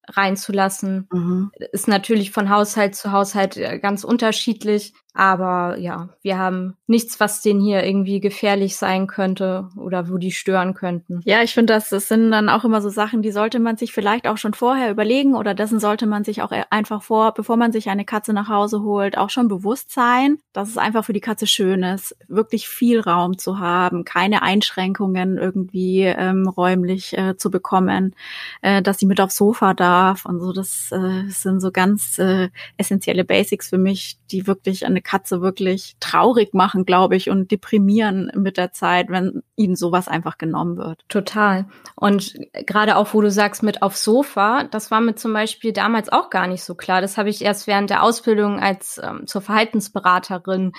reinzulassen. 0.09 1.09
Mhm. 1.13 1.51
Ist 1.73 1.89
natürlich 1.89 2.31
von 2.31 2.51
Haushalt 2.51 2.95
zu 2.95 3.13
Haushalt 3.13 3.57
äh, 3.57 3.79
ganz 3.79 4.05
unterschiedlich. 4.05 4.95
Aber 5.17 5.79
ja, 5.79 6.11
wir 6.21 6.37
haben 6.37 6.77
nichts, 6.87 7.19
was 7.21 7.41
denen 7.41 7.63
hier 7.63 7.83
irgendwie 7.85 8.21
gefährlich 8.21 8.77
sein 8.77 9.07
könnte 9.07 9.71
oder 9.75 10.11
wo 10.11 10.19
die 10.19 10.31
stören 10.31 10.75
könnten. 10.75 11.23
Ja, 11.25 11.43
ich 11.43 11.55
finde, 11.55 11.73
das, 11.73 11.89
das 11.89 12.09
sind 12.09 12.31
dann 12.31 12.51
auch 12.51 12.65
immer 12.65 12.83
so 12.83 12.91
Sachen, 12.91 13.23
die 13.23 13.31
sollte 13.31 13.59
man 13.59 13.79
sich 13.79 13.95
vielleicht 13.95 14.29
auch 14.29 14.37
schon 14.37 14.53
vorher 14.53 14.91
überlegen 14.91 15.35
oder 15.35 15.55
dessen 15.55 15.81
sollte 15.81 16.07
man 16.07 16.23
sich 16.23 16.43
auch 16.43 16.53
einfach 16.69 17.03
vor, 17.03 17.33
bevor 17.33 17.57
man 17.57 17.73
sich 17.73 17.89
eine 17.89 18.05
Katze 18.05 18.35
nach 18.35 18.51
Hause 18.51 18.83
holt, 18.83 19.17
auch 19.17 19.31
schon 19.31 19.49
bewusst 19.49 19.91
sein, 19.91 20.37
dass 20.53 20.69
es 20.69 20.77
einfach 20.77 21.07
für 21.07 21.15
die 21.15 21.21
Katze 21.21 21.47
schön 21.47 21.83
ist, 21.83 22.15
wirklich 22.29 22.69
viel 22.69 23.01
Raum 23.01 23.39
zu 23.39 23.59
haben, 23.59 24.05
keine 24.05 24.43
Einschränkungen 24.43 25.39
irgendwie 25.39 26.03
ähm, 26.03 26.47
räumlich 26.47 27.17
äh, 27.17 27.39
zu 27.39 27.51
bekommen, 27.51 28.15
äh, 28.61 28.83
dass 28.83 28.99
sie 28.99 29.07
mit 29.07 29.19
aufs 29.23 29.37
Sofa 29.37 29.73
darf 29.73 30.27
und 30.27 30.41
so. 30.41 30.53
Das 30.53 30.93
äh, 30.93 31.27
sind 31.29 31.61
so 31.61 31.71
ganz 31.71 32.19
äh, 32.19 32.51
essentielle 32.77 33.25
Basics 33.25 33.71
für 33.71 33.79
mich, 33.79 34.19
die 34.31 34.47
wirklich 34.47 34.85
eine 34.85 35.06
Katze 35.07 35.41
wirklich 35.41 35.97
traurig 36.01 36.53
machen, 36.53 36.85
glaube 36.85 37.15
ich, 37.15 37.31
und 37.31 37.51
deprimieren 37.53 38.33
mit 38.35 38.57
der 38.57 38.73
Zeit, 38.73 39.09
wenn 39.09 39.43
ihnen 39.55 39.77
sowas 39.77 40.09
einfach 40.09 40.37
genommen 40.37 40.77
wird. 40.77 41.05
Total. 41.09 41.67
Und 41.95 42.35
gerade 42.67 42.97
auch, 42.97 43.15
wo 43.15 43.21
du 43.21 43.31
sagst, 43.31 43.63
mit 43.63 43.83
aufs 43.83 44.03
Sofa, 44.03 44.65
das 44.65 44.91
war 44.91 45.01
mir 45.01 45.15
zum 45.15 45.33
Beispiel 45.33 45.73
damals 45.73 46.11
auch 46.11 46.29
gar 46.29 46.49
nicht 46.49 46.65
so 46.65 46.75
klar. 46.75 47.01
Das 47.01 47.17
habe 47.17 47.31
ich 47.31 47.43
erst 47.43 47.67
während 47.67 47.89
der 47.91 48.03
Ausbildung 48.03 48.59
als 48.59 49.01
ähm, 49.03 49.27
zur 49.27 49.43
Verhaltensberaterin 49.43 50.73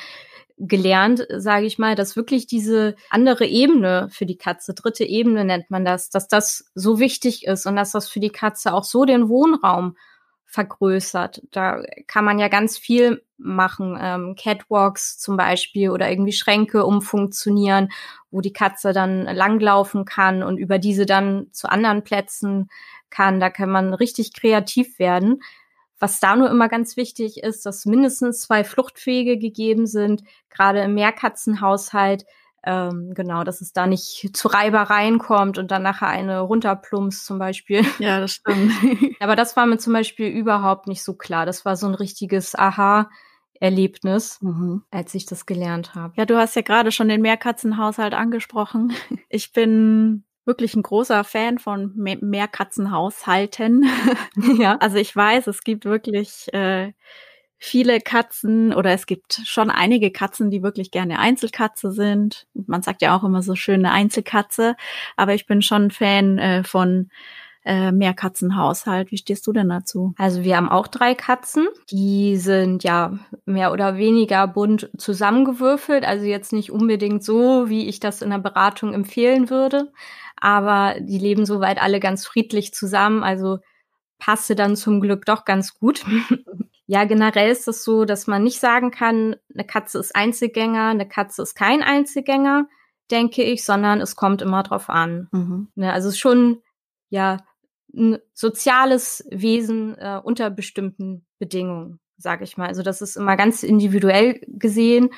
gelernt, 0.58 1.26
sage 1.38 1.66
ich 1.66 1.78
mal, 1.78 1.96
dass 1.96 2.16
wirklich 2.16 2.48
diese 2.48 2.96
andere 3.10 3.46
Ebene 3.46 4.10
für 4.12 4.26
die 4.26 4.38
Katze, 4.38 4.74
dritte 4.74 5.04
Ebene 5.04 5.46
nennt 5.46 5.70
man 5.70 5.86
das, 5.86 6.10
dass 6.10 6.28
das 6.28 6.70
so 6.74 7.00
wichtig 7.00 7.46
ist 7.46 7.66
und 7.66 7.76
dass 7.76 7.92
das 7.92 8.10
für 8.10 8.20
die 8.20 8.32
Katze 8.32 8.74
auch 8.74 8.84
so 8.84 9.06
den 9.06 9.30
Wohnraum 9.30 9.96
vergrößert. 10.48 11.44
Da 11.52 11.84
kann 12.08 12.26
man 12.26 12.40
ja 12.40 12.48
ganz 12.48 12.78
viel 12.78 13.22
machen. 13.38 13.98
Ähm, 14.02 14.36
Catwalks 14.36 15.20
zum 15.20 15.38
Beispiel 15.38 15.92
oder 15.92 16.10
irgendwie 16.10 16.32
Schränke 16.32 16.86
umfunktionieren, 16.86 17.90
wo 18.32 18.42
die 18.42 18.54
Katze 18.54 18.94
dann 18.94 19.24
langlaufen 19.24 20.06
kann 20.06 20.42
und 20.42 20.58
über 20.58 20.80
diese 20.80 21.06
dann 21.06 21.48
zu 21.52 21.70
anderen 21.70 22.04
Plätzen 22.04 22.70
kann. 23.10 23.40
Da 23.40 23.50
kann 23.50 23.70
man 23.70 23.94
richtig 23.94 24.34
kreativ 24.34 24.98
werden. 25.00 25.42
Was 26.00 26.20
da 26.20 26.36
nur 26.36 26.50
immer 26.50 26.70
ganz 26.70 26.96
wichtig 26.96 27.44
ist, 27.44 27.66
dass 27.66 27.86
mindestens 27.86 28.42
zwei 28.42 28.64
Fluchtwege 28.64 29.38
gegeben 29.38 29.86
sind, 29.86 30.24
gerade 30.50 30.82
im 30.82 30.94
Mehrkatzenhaushalt, 30.94 32.26
ähm, 32.64 33.14
genau, 33.14 33.44
dass 33.44 33.62
es 33.62 33.74
da 33.74 33.88
nicht 33.88 34.30
zu 34.36 34.48
Reibereien 34.48 35.20
kommt 35.20 35.58
und 35.58 35.72
dann 35.72 35.84
nachher 35.84 36.08
eine 36.08 36.42
runterplumps 36.42 37.26
zum 37.26 37.40
Beispiel. 37.40 37.82
Ja, 38.00 38.20
das 38.20 38.32
stimmt. 38.36 38.74
Aber 39.20 39.36
das 39.36 39.56
war 39.56 39.66
mir 39.66 39.78
zum 39.78 39.94
Beispiel 39.94 40.28
überhaupt 40.28 40.88
nicht 40.88 41.04
so 41.04 41.14
klar. 41.14 41.46
Das 41.46 41.66
war 41.66 41.76
so 41.76 41.88
ein 41.88 41.96
richtiges 41.96 42.56
Aha. 42.56 43.10
Erlebnis, 43.60 44.40
mhm. 44.42 44.84
als 44.92 45.16
ich 45.16 45.26
das 45.26 45.48
gelernt 45.48 45.96
habe. 45.96 46.14
Ja, 46.16 46.26
du 46.26 46.38
hast 46.38 46.56
ja 46.56 46.62
gerade 46.62 46.92
schon 46.92 47.10
den 47.10 47.22
Mehrkatzenhaushalt 47.22 48.14
angesprochen. 48.14 48.94
Ich 49.30 49.52
bin 49.52 50.26
wirklich 50.46 50.76
ein 50.76 50.84
großer 50.84 51.24
Fan 51.24 51.60
von 51.60 51.92
Mehrkatzenhaushalten. 51.96 53.86
ja. 54.58 54.78
Also 54.78 54.98
ich 54.98 55.16
weiß, 55.16 55.48
es 55.48 55.64
gibt 55.64 55.86
wirklich 55.86 56.52
äh, 56.54 56.94
viele 57.60 58.00
Katzen 58.00 58.74
oder 58.74 58.92
es 58.92 59.06
gibt 59.06 59.42
schon 59.46 59.70
einige 59.70 60.12
Katzen, 60.12 60.52
die 60.52 60.64
wirklich 60.64 60.92
gerne 60.92 61.20
Einzelkatze 61.20 61.92
sind. 61.92 62.48
Man 62.54 62.82
sagt 62.82 63.02
ja 63.02 63.18
auch 63.18 63.24
immer 63.24 63.42
so 63.42 63.56
schöne 63.56 63.92
Einzelkatze, 63.92 64.76
aber 65.16 65.34
ich 65.34 65.48
bin 65.48 65.62
schon 65.62 65.92
Fan 65.92 66.38
äh, 66.38 66.64
von 66.64 67.10
äh, 67.66 67.92
Mehrkatzenhaushalt. 67.92 69.12
Wie 69.12 69.18
stehst 69.18 69.46
du 69.48 69.54
denn 69.54 69.70
dazu? 69.70 70.14
Also 70.18 70.44
wir 70.44 70.56
haben 70.56 70.70
auch 70.70 70.88
drei 70.88 71.16
Katzen. 71.16 71.68
Die 71.92 72.38
sind 72.38 72.84
ja 72.84 73.20
mehr 73.46 73.74
oder 73.74 73.98
weniger 73.98 74.48
bunt 74.48 74.90
zusammengewürfelt. 74.98 76.06
Also 76.06 76.26
jetzt 76.26 76.54
nicht 76.54 76.72
unbedingt 76.72 77.24
so, 77.24 77.70
wie 77.70 77.90
ich 77.90 78.00
das 78.00 78.22
in 78.22 78.30
der 78.30 78.38
Beratung 78.38 78.94
empfehlen 78.94 79.50
würde. 79.50 79.92
Aber 80.40 80.96
die 81.00 81.18
leben 81.18 81.46
soweit 81.46 81.82
alle 81.82 82.00
ganz 82.00 82.26
friedlich 82.26 82.74
zusammen. 82.74 83.24
Also 83.24 83.60
passte 84.20 84.56
dann 84.56 84.76
zum 84.76 85.02
Glück 85.02 85.26
doch 85.26 85.44
ganz 85.44 85.74
gut. 85.74 86.06
ja, 86.88 87.04
generell 87.04 87.52
ist 87.52 87.68
es 87.68 87.84
so, 87.84 88.06
dass 88.06 88.28
man 88.28 88.44
nicht 88.44 88.60
sagen 88.60 88.92
kann, 88.92 89.36
eine 89.54 89.66
Katze 89.66 90.00
ist 90.00 90.16
Einzelgänger, 90.16 90.88
eine 90.88 91.08
Katze 91.08 91.42
ist 91.42 91.54
kein 91.54 91.84
Einzelgänger, 91.84 92.68
denke 93.12 93.44
ich, 93.44 93.66
sondern 93.66 94.00
es 94.00 94.16
kommt 94.16 94.42
immer 94.42 94.64
drauf 94.64 94.90
an. 94.90 95.28
Mhm. 95.32 95.68
Ne, 95.76 95.92
also 95.92 96.12
schon, 96.12 96.62
ja, 97.10 97.44
ein 97.94 98.20
soziales 98.34 99.28
Wesen 99.30 99.98
äh, 99.98 100.20
unter 100.24 100.50
bestimmten 100.50 101.26
Bedingungen, 101.40 102.00
sage 102.18 102.46
ich 102.46 102.58
mal. 102.58 102.68
Also 102.68 102.84
das 102.84 103.02
ist 103.02 103.18
immer 103.18 103.36
ganz 103.36 103.64
individuell 103.64 104.42
gesehen 104.48 105.10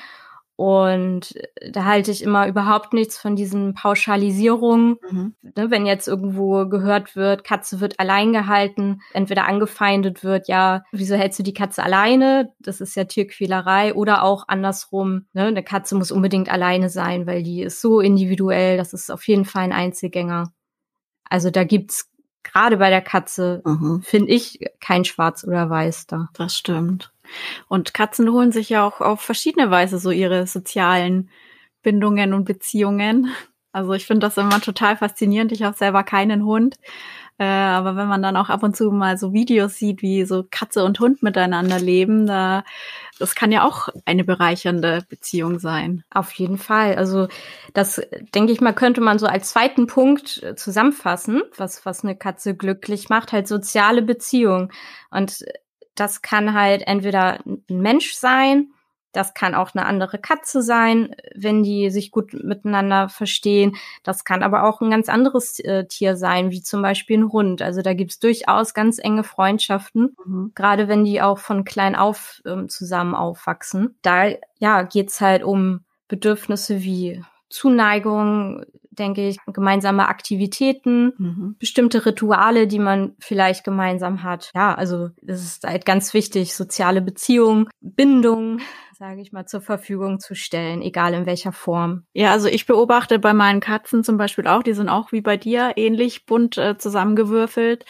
und 0.60 1.32
da 1.70 1.86
halte 1.86 2.10
ich 2.10 2.22
immer 2.22 2.46
überhaupt 2.46 2.92
nichts 2.92 3.16
von 3.16 3.34
diesen 3.34 3.72
Pauschalisierungen. 3.72 4.96
Mhm. 5.10 5.34
Ne, 5.40 5.70
wenn 5.70 5.86
jetzt 5.86 6.06
irgendwo 6.06 6.68
gehört 6.68 7.16
wird, 7.16 7.44
Katze 7.44 7.80
wird 7.80 7.98
allein 7.98 8.34
gehalten, 8.34 9.00
entweder 9.14 9.46
angefeindet 9.46 10.22
wird, 10.22 10.48
ja, 10.48 10.82
wieso 10.92 11.16
hältst 11.16 11.38
du 11.38 11.42
die 11.42 11.54
Katze 11.54 11.82
alleine? 11.82 12.52
Das 12.58 12.82
ist 12.82 12.94
ja 12.94 13.04
Tierquälerei. 13.04 13.94
Oder 13.94 14.22
auch 14.22 14.48
andersrum, 14.48 15.24
ne, 15.32 15.46
eine 15.46 15.62
Katze 15.62 15.94
muss 15.94 16.12
unbedingt 16.12 16.52
alleine 16.52 16.90
sein, 16.90 17.26
weil 17.26 17.42
die 17.42 17.62
ist 17.62 17.80
so 17.80 18.00
individuell, 18.00 18.76
das 18.76 18.92
ist 18.92 19.10
auf 19.10 19.26
jeden 19.26 19.46
Fall 19.46 19.62
ein 19.62 19.72
Einzelgänger. 19.72 20.52
Also 21.24 21.48
da 21.48 21.64
gibt's 21.64 22.10
gerade 22.42 22.76
bei 22.78 22.90
der 22.90 23.02
Katze, 23.02 23.62
mhm. 23.64 24.02
finde 24.02 24.32
ich, 24.32 24.60
kein 24.80 25.04
Schwarz 25.04 25.44
oder 25.44 25.70
Weiß 25.70 26.06
da. 26.06 26.28
Das 26.34 26.56
stimmt. 26.56 27.12
Und 27.68 27.94
Katzen 27.94 28.30
holen 28.30 28.52
sich 28.52 28.70
ja 28.70 28.86
auch 28.86 29.00
auf 29.00 29.20
verschiedene 29.20 29.70
Weise 29.70 29.98
so 29.98 30.10
ihre 30.10 30.46
sozialen 30.46 31.30
Bindungen 31.82 32.34
und 32.34 32.44
Beziehungen. 32.44 33.30
Also 33.72 33.92
ich 33.92 34.06
finde 34.06 34.26
das 34.26 34.36
immer 34.36 34.60
total 34.60 34.96
faszinierend. 34.96 35.52
Ich 35.52 35.62
habe 35.62 35.76
selber 35.76 36.02
keinen 36.02 36.44
Hund. 36.44 36.76
Äh, 37.40 37.44
aber 37.44 37.96
wenn 37.96 38.06
man 38.06 38.22
dann 38.22 38.36
auch 38.36 38.50
ab 38.50 38.62
und 38.62 38.76
zu 38.76 38.90
mal 38.90 39.16
so 39.16 39.32
Videos 39.32 39.76
sieht, 39.76 40.02
wie 40.02 40.26
so 40.26 40.44
Katze 40.50 40.84
und 40.84 41.00
Hund 41.00 41.22
miteinander 41.22 41.78
leben, 41.78 42.26
da, 42.26 42.64
das 43.18 43.34
kann 43.34 43.50
ja 43.50 43.64
auch 43.66 43.88
eine 44.04 44.24
bereichernde 44.24 45.06
Beziehung 45.08 45.58
sein. 45.58 46.04
Auf 46.10 46.32
jeden 46.32 46.58
Fall. 46.58 46.96
Also 46.96 47.28
das, 47.72 48.02
denke 48.34 48.52
ich 48.52 48.60
mal, 48.60 48.74
könnte 48.74 49.00
man 49.00 49.18
so 49.18 49.26
als 49.26 49.48
zweiten 49.48 49.86
Punkt 49.86 50.42
äh, 50.42 50.54
zusammenfassen, 50.54 51.40
was, 51.56 51.86
was 51.86 52.04
eine 52.04 52.14
Katze 52.14 52.54
glücklich 52.54 53.08
macht, 53.08 53.32
halt 53.32 53.48
soziale 53.48 54.02
Beziehung. 54.02 54.70
Und 55.10 55.42
das 55.94 56.20
kann 56.20 56.52
halt 56.52 56.82
entweder 56.86 57.38
ein 57.46 57.62
Mensch 57.68 58.12
sein, 58.12 58.68
das 59.12 59.34
kann 59.34 59.54
auch 59.54 59.74
eine 59.74 59.86
andere 59.86 60.18
Katze 60.18 60.62
sein, 60.62 61.14
wenn 61.34 61.62
die 61.62 61.90
sich 61.90 62.10
gut 62.10 62.32
miteinander 62.32 63.08
verstehen. 63.08 63.76
Das 64.02 64.24
kann 64.24 64.42
aber 64.42 64.64
auch 64.64 64.80
ein 64.80 64.90
ganz 64.90 65.08
anderes 65.08 65.58
äh, 65.60 65.86
Tier 65.86 66.16
sein, 66.16 66.50
wie 66.50 66.62
zum 66.62 66.82
Beispiel 66.82 67.18
ein 67.18 67.32
Hund. 67.32 67.62
Also 67.62 67.82
da 67.82 67.94
gibt's 67.94 68.18
durchaus 68.18 68.74
ganz 68.74 68.98
enge 68.98 69.24
Freundschaften, 69.24 70.16
mhm. 70.24 70.52
gerade 70.54 70.88
wenn 70.88 71.04
die 71.04 71.22
auch 71.22 71.38
von 71.38 71.64
klein 71.64 71.96
auf 71.96 72.40
ähm, 72.46 72.68
zusammen 72.68 73.14
aufwachsen. 73.14 73.96
Da 74.02 74.30
ja 74.58 74.82
geht's 74.82 75.20
halt 75.20 75.42
um 75.42 75.80
Bedürfnisse 76.08 76.82
wie 76.82 77.22
Zuneigung, 77.48 78.64
denke 78.90 79.28
ich, 79.28 79.38
gemeinsame 79.46 80.08
Aktivitäten, 80.08 81.12
mhm. 81.16 81.56
bestimmte 81.58 82.06
Rituale, 82.06 82.66
die 82.66 82.78
man 82.78 83.14
vielleicht 83.18 83.64
gemeinsam 83.64 84.22
hat. 84.22 84.50
Ja, 84.54 84.74
also 84.74 85.10
es 85.26 85.42
ist 85.42 85.64
halt 85.64 85.84
ganz 85.84 86.14
wichtig, 86.14 86.54
soziale 86.54 87.00
Beziehungen, 87.00 87.68
Bindung, 87.80 88.60
sage 89.00 89.22
ich 89.22 89.32
mal, 89.32 89.46
zur 89.46 89.62
Verfügung 89.62 90.20
zu 90.20 90.34
stellen, 90.34 90.82
egal 90.82 91.14
in 91.14 91.24
welcher 91.24 91.52
Form. 91.52 92.04
Ja, 92.12 92.32
also 92.32 92.48
ich 92.48 92.66
beobachte 92.66 93.18
bei 93.18 93.32
meinen 93.32 93.60
Katzen 93.60 94.04
zum 94.04 94.18
Beispiel 94.18 94.46
auch, 94.46 94.62
die 94.62 94.74
sind 94.74 94.90
auch 94.90 95.10
wie 95.10 95.22
bei 95.22 95.38
dir 95.38 95.72
ähnlich 95.76 96.26
bunt 96.26 96.58
äh, 96.58 96.76
zusammengewürfelt. 96.76 97.86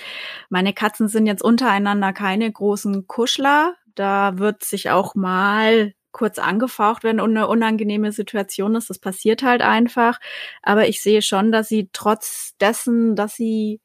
Meine 0.50 0.73
Katzen 0.73 1.09
sind 1.09 1.26
jetzt 1.26 1.43
untereinander 1.43 2.12
keine 2.12 2.50
großen 2.52 3.09
Kuschler. 3.09 3.75
Da 3.97 4.38
wird 4.38 4.62
sich 4.62 4.90
auch 4.90 5.17
mal 5.17 5.95
kurz 6.12 6.38
angefaucht, 6.38 7.02
wenn 7.02 7.19
eine 7.19 7.49
unangenehme 7.49 8.12
Situation 8.12 8.76
ist. 8.76 8.88
Das 8.88 9.00
passiert 9.00 9.43
halt 9.43 9.62
einfach. 9.62 10.21
Aber 10.62 10.87
ich 10.87 11.02
sehe 11.02 11.23
schon, 11.23 11.50
dass 11.50 11.69
sie 11.69 11.90
trotz 11.93 12.55
dessen, 12.61 13.17
dass 13.17 13.35
sie 13.35 13.81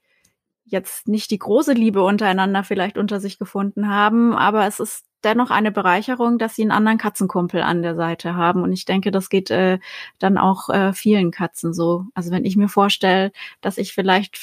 jetzt 0.65 1.07
nicht 1.07 1.31
die 1.31 1.39
große 1.39 1.73
Liebe 1.73 2.03
untereinander 2.03 2.63
vielleicht 2.63 2.97
unter 2.97 3.19
sich 3.19 3.37
gefunden 3.37 3.87
haben, 3.89 4.33
aber 4.33 4.65
es 4.67 4.79
ist 4.79 5.05
dennoch 5.23 5.49
eine 5.49 5.71
Bereicherung, 5.71 6.37
dass 6.37 6.55
sie 6.55 6.61
einen 6.63 6.71
anderen 6.71 6.97
Katzenkumpel 6.97 7.61
an 7.61 7.81
der 7.81 7.95
Seite 7.95 8.35
haben. 8.35 8.61
Und 8.63 8.71
ich 8.71 8.85
denke, 8.85 9.11
das 9.11 9.29
geht 9.29 9.49
äh, 9.49 9.79
dann 10.19 10.37
auch 10.37 10.69
äh, 10.69 10.93
vielen 10.93 11.31
Katzen 11.31 11.73
so. 11.73 12.05
Also 12.13 12.31
wenn 12.31 12.45
ich 12.45 12.55
mir 12.57 12.69
vorstelle, 12.69 13.31
dass 13.61 13.77
ich 13.77 13.93
vielleicht 13.93 14.37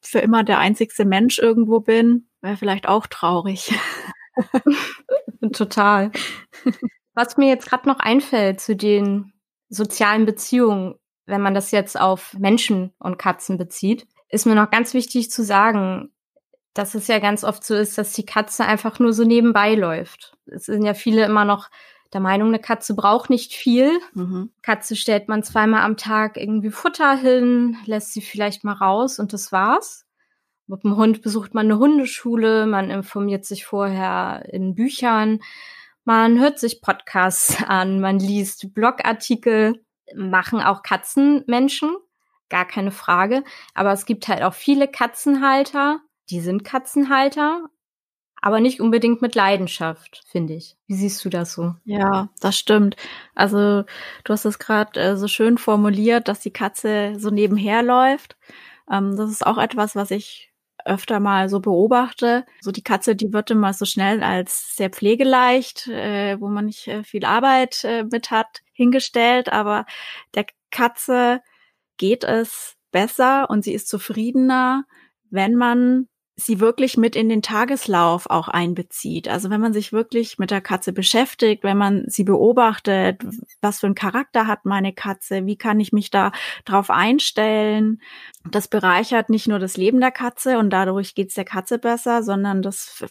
für 0.00 0.18
immer 0.18 0.44
der 0.44 0.58
einzigste 0.58 1.04
Mensch 1.04 1.38
irgendwo 1.38 1.80
bin, 1.80 2.26
wäre 2.42 2.56
vielleicht 2.56 2.88
auch 2.88 3.06
traurig. 3.06 3.72
Total. 5.52 6.10
Was 7.14 7.36
mir 7.36 7.48
jetzt 7.48 7.68
gerade 7.68 7.88
noch 7.88 8.00
einfällt 8.00 8.60
zu 8.60 8.74
den 8.74 9.32
sozialen 9.68 10.26
Beziehungen, 10.26 10.96
wenn 11.26 11.40
man 11.40 11.54
das 11.54 11.70
jetzt 11.70 11.98
auf 11.98 12.34
Menschen 12.34 12.92
und 12.98 13.18
Katzen 13.18 13.56
bezieht, 13.56 14.06
ist 14.28 14.46
mir 14.46 14.54
noch 14.54 14.70
ganz 14.70 14.94
wichtig 14.94 15.30
zu 15.30 15.44
sagen, 15.44 16.10
dass 16.74 16.94
es 16.94 17.06
ja 17.06 17.20
ganz 17.20 17.44
oft 17.44 17.64
so 17.64 17.74
ist, 17.74 17.96
dass 17.98 18.12
die 18.12 18.26
Katze 18.26 18.64
einfach 18.64 18.98
nur 18.98 19.12
so 19.12 19.24
nebenbei 19.24 19.74
läuft. 19.74 20.36
Es 20.46 20.66
sind 20.66 20.84
ja 20.84 20.94
viele 20.94 21.24
immer 21.24 21.44
noch 21.44 21.70
der 22.12 22.20
Meinung, 22.20 22.48
eine 22.48 22.60
Katze 22.60 22.94
braucht 22.94 23.28
nicht 23.28 23.52
viel. 23.52 23.90
Mhm. 24.14 24.50
Katze 24.62 24.96
stellt 24.96 25.28
man 25.28 25.42
zweimal 25.42 25.82
am 25.82 25.96
Tag 25.96 26.36
irgendwie 26.36 26.70
Futter 26.70 27.16
hin, 27.16 27.76
lässt 27.86 28.12
sie 28.12 28.20
vielleicht 28.20 28.64
mal 28.64 28.72
raus 28.72 29.18
und 29.18 29.32
das 29.32 29.52
war's. 29.52 30.06
Mit 30.66 30.84
dem 30.84 30.96
Hund 30.96 31.22
besucht 31.22 31.54
man 31.54 31.66
eine 31.66 31.78
Hundeschule, 31.78 32.66
man 32.66 32.90
informiert 32.90 33.44
sich 33.44 33.66
vorher 33.66 34.48
in 34.50 34.74
Büchern. 34.74 35.40
Man 36.04 36.38
hört 36.38 36.58
sich 36.58 36.80
Podcasts 36.80 37.62
an, 37.66 38.00
man 38.00 38.18
liest 38.18 38.72
Blogartikel, 38.72 39.84
machen 40.14 40.60
auch 40.60 40.82
Katzenmenschen, 40.82 41.96
gar 42.48 42.66
keine 42.66 42.90
Frage. 42.90 43.44
Aber 43.74 43.92
es 43.92 44.06
gibt 44.06 44.28
halt 44.28 44.42
auch 44.42 44.54
viele 44.54 44.88
Katzenhalter, 44.88 46.00
die 46.30 46.40
sind 46.40 46.64
Katzenhalter, 46.64 47.68
aber 48.40 48.60
nicht 48.60 48.80
unbedingt 48.80 49.22
mit 49.22 49.34
Leidenschaft, 49.34 50.22
finde 50.26 50.54
ich. 50.54 50.76
Wie 50.86 50.94
siehst 50.94 51.24
du 51.24 51.30
das 51.30 51.54
so? 51.54 51.74
Ja, 51.84 52.28
das 52.40 52.58
stimmt. 52.58 52.96
Also 53.34 53.84
du 54.24 54.32
hast 54.32 54.44
es 54.44 54.58
gerade 54.58 55.00
äh, 55.00 55.16
so 55.16 55.28
schön 55.28 55.56
formuliert, 55.58 56.28
dass 56.28 56.40
die 56.40 56.52
Katze 56.52 57.14
so 57.18 57.30
nebenher 57.30 57.82
läuft. 57.82 58.36
Ähm, 58.90 59.16
das 59.16 59.30
ist 59.30 59.46
auch 59.46 59.58
etwas, 59.58 59.96
was 59.96 60.10
ich 60.10 60.52
öfter 60.84 61.20
mal 61.20 61.48
so 61.48 61.60
beobachte. 61.60 62.44
So 62.60 62.70
die 62.70 62.84
Katze, 62.84 63.16
die 63.16 63.32
wird 63.32 63.50
immer 63.50 63.72
so 63.72 63.86
schnell 63.86 64.22
als 64.22 64.76
sehr 64.76 64.90
pflegeleicht, 64.90 65.88
äh, 65.88 66.38
wo 66.40 66.48
man 66.48 66.66
nicht 66.66 66.86
äh, 66.88 67.02
viel 67.02 67.24
Arbeit 67.24 67.84
äh, 67.84 68.04
mit 68.04 68.30
hat, 68.30 68.60
hingestellt. 68.72 69.50
Aber 69.50 69.86
der 70.34 70.44
Katze 70.70 71.40
geht 71.96 72.24
es 72.24 72.76
besser 72.90 73.50
und 73.50 73.64
sie 73.64 73.74
ist 73.74 73.88
zufriedener, 73.88 74.84
wenn 75.30 75.54
man 75.54 76.08
sie 76.36 76.58
wirklich 76.58 76.96
mit 76.96 77.14
in 77.14 77.28
den 77.28 77.42
Tageslauf 77.42 78.28
auch 78.28 78.48
einbezieht. 78.48 79.28
Also 79.28 79.50
wenn 79.50 79.60
man 79.60 79.72
sich 79.72 79.92
wirklich 79.92 80.38
mit 80.38 80.50
der 80.50 80.60
Katze 80.60 80.92
beschäftigt, 80.92 81.62
wenn 81.62 81.78
man 81.78 82.04
sie 82.08 82.24
beobachtet, 82.24 83.22
was 83.60 83.80
für 83.80 83.86
einen 83.86 83.94
Charakter 83.94 84.46
hat 84.46 84.64
meine 84.64 84.92
Katze, 84.92 85.46
wie 85.46 85.56
kann 85.56 85.78
ich 85.78 85.92
mich 85.92 86.10
da 86.10 86.32
drauf 86.64 86.90
einstellen. 86.90 88.00
Das 88.50 88.66
bereichert 88.66 89.30
nicht 89.30 89.46
nur 89.46 89.60
das 89.60 89.76
Leben 89.76 90.00
der 90.00 90.10
Katze 90.10 90.58
und 90.58 90.70
dadurch 90.70 91.14
geht 91.14 91.28
es 91.28 91.34
der 91.34 91.44
Katze 91.44 91.78
besser, 91.78 92.24
sondern 92.24 92.62
das 92.62 93.04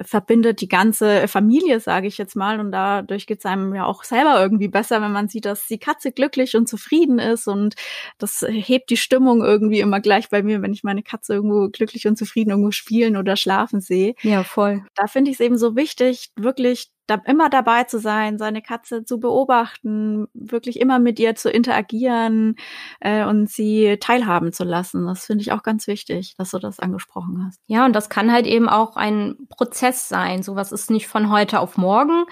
verbindet 0.00 0.60
die 0.60 0.68
ganze 0.68 1.26
Familie, 1.28 1.80
sage 1.80 2.06
ich 2.06 2.18
jetzt 2.18 2.36
mal. 2.36 2.60
Und 2.60 2.72
dadurch 2.72 3.26
geht 3.26 3.40
es 3.40 3.46
einem 3.46 3.74
ja 3.74 3.84
auch 3.84 4.04
selber 4.04 4.40
irgendwie 4.40 4.68
besser, 4.68 5.02
wenn 5.02 5.12
man 5.12 5.28
sieht, 5.28 5.44
dass 5.44 5.66
die 5.66 5.78
Katze 5.78 6.12
glücklich 6.12 6.56
und 6.56 6.68
zufrieden 6.68 7.18
ist. 7.18 7.48
Und 7.48 7.74
das 8.18 8.44
hebt 8.48 8.90
die 8.90 8.96
Stimmung 8.96 9.42
irgendwie 9.42 9.80
immer 9.80 10.00
gleich 10.00 10.28
bei 10.28 10.42
mir, 10.42 10.62
wenn 10.62 10.72
ich 10.72 10.84
meine 10.84 11.02
Katze 11.02 11.34
irgendwo 11.34 11.68
glücklich 11.68 12.06
und 12.06 12.16
zufrieden 12.16 12.50
irgendwo 12.50 12.70
spielen 12.70 13.16
oder 13.16 13.36
schlafen 13.36 13.80
sehe. 13.80 14.14
Ja, 14.22 14.44
voll. 14.44 14.84
Da 14.94 15.06
finde 15.06 15.30
ich 15.30 15.36
es 15.36 15.40
eben 15.40 15.58
so 15.58 15.76
wichtig, 15.76 16.30
wirklich 16.36 16.91
da 17.06 17.20
immer 17.26 17.50
dabei 17.50 17.84
zu 17.84 17.98
sein, 17.98 18.38
seine 18.38 18.62
Katze 18.62 19.04
zu 19.04 19.18
beobachten, 19.18 20.28
wirklich 20.34 20.78
immer 20.80 20.98
mit 20.98 21.18
ihr 21.18 21.34
zu 21.34 21.50
interagieren 21.50 22.56
äh, 23.00 23.24
und 23.24 23.50
sie 23.50 23.96
teilhaben 23.98 24.52
zu 24.52 24.64
lassen. 24.64 25.06
Das 25.06 25.26
finde 25.26 25.42
ich 25.42 25.52
auch 25.52 25.62
ganz 25.62 25.86
wichtig, 25.86 26.34
dass 26.36 26.50
du 26.50 26.58
das 26.58 26.78
angesprochen 26.78 27.44
hast. 27.46 27.60
Ja, 27.66 27.84
und 27.84 27.94
das 27.94 28.08
kann 28.08 28.32
halt 28.32 28.46
eben 28.46 28.68
auch 28.68 28.96
ein 28.96 29.36
Prozess 29.48 30.08
sein. 30.08 30.42
Sowas 30.42 30.72
ist 30.72 30.90
nicht 30.90 31.08
von 31.08 31.30
heute 31.30 31.60
auf 31.60 31.76
morgen. 31.76 32.24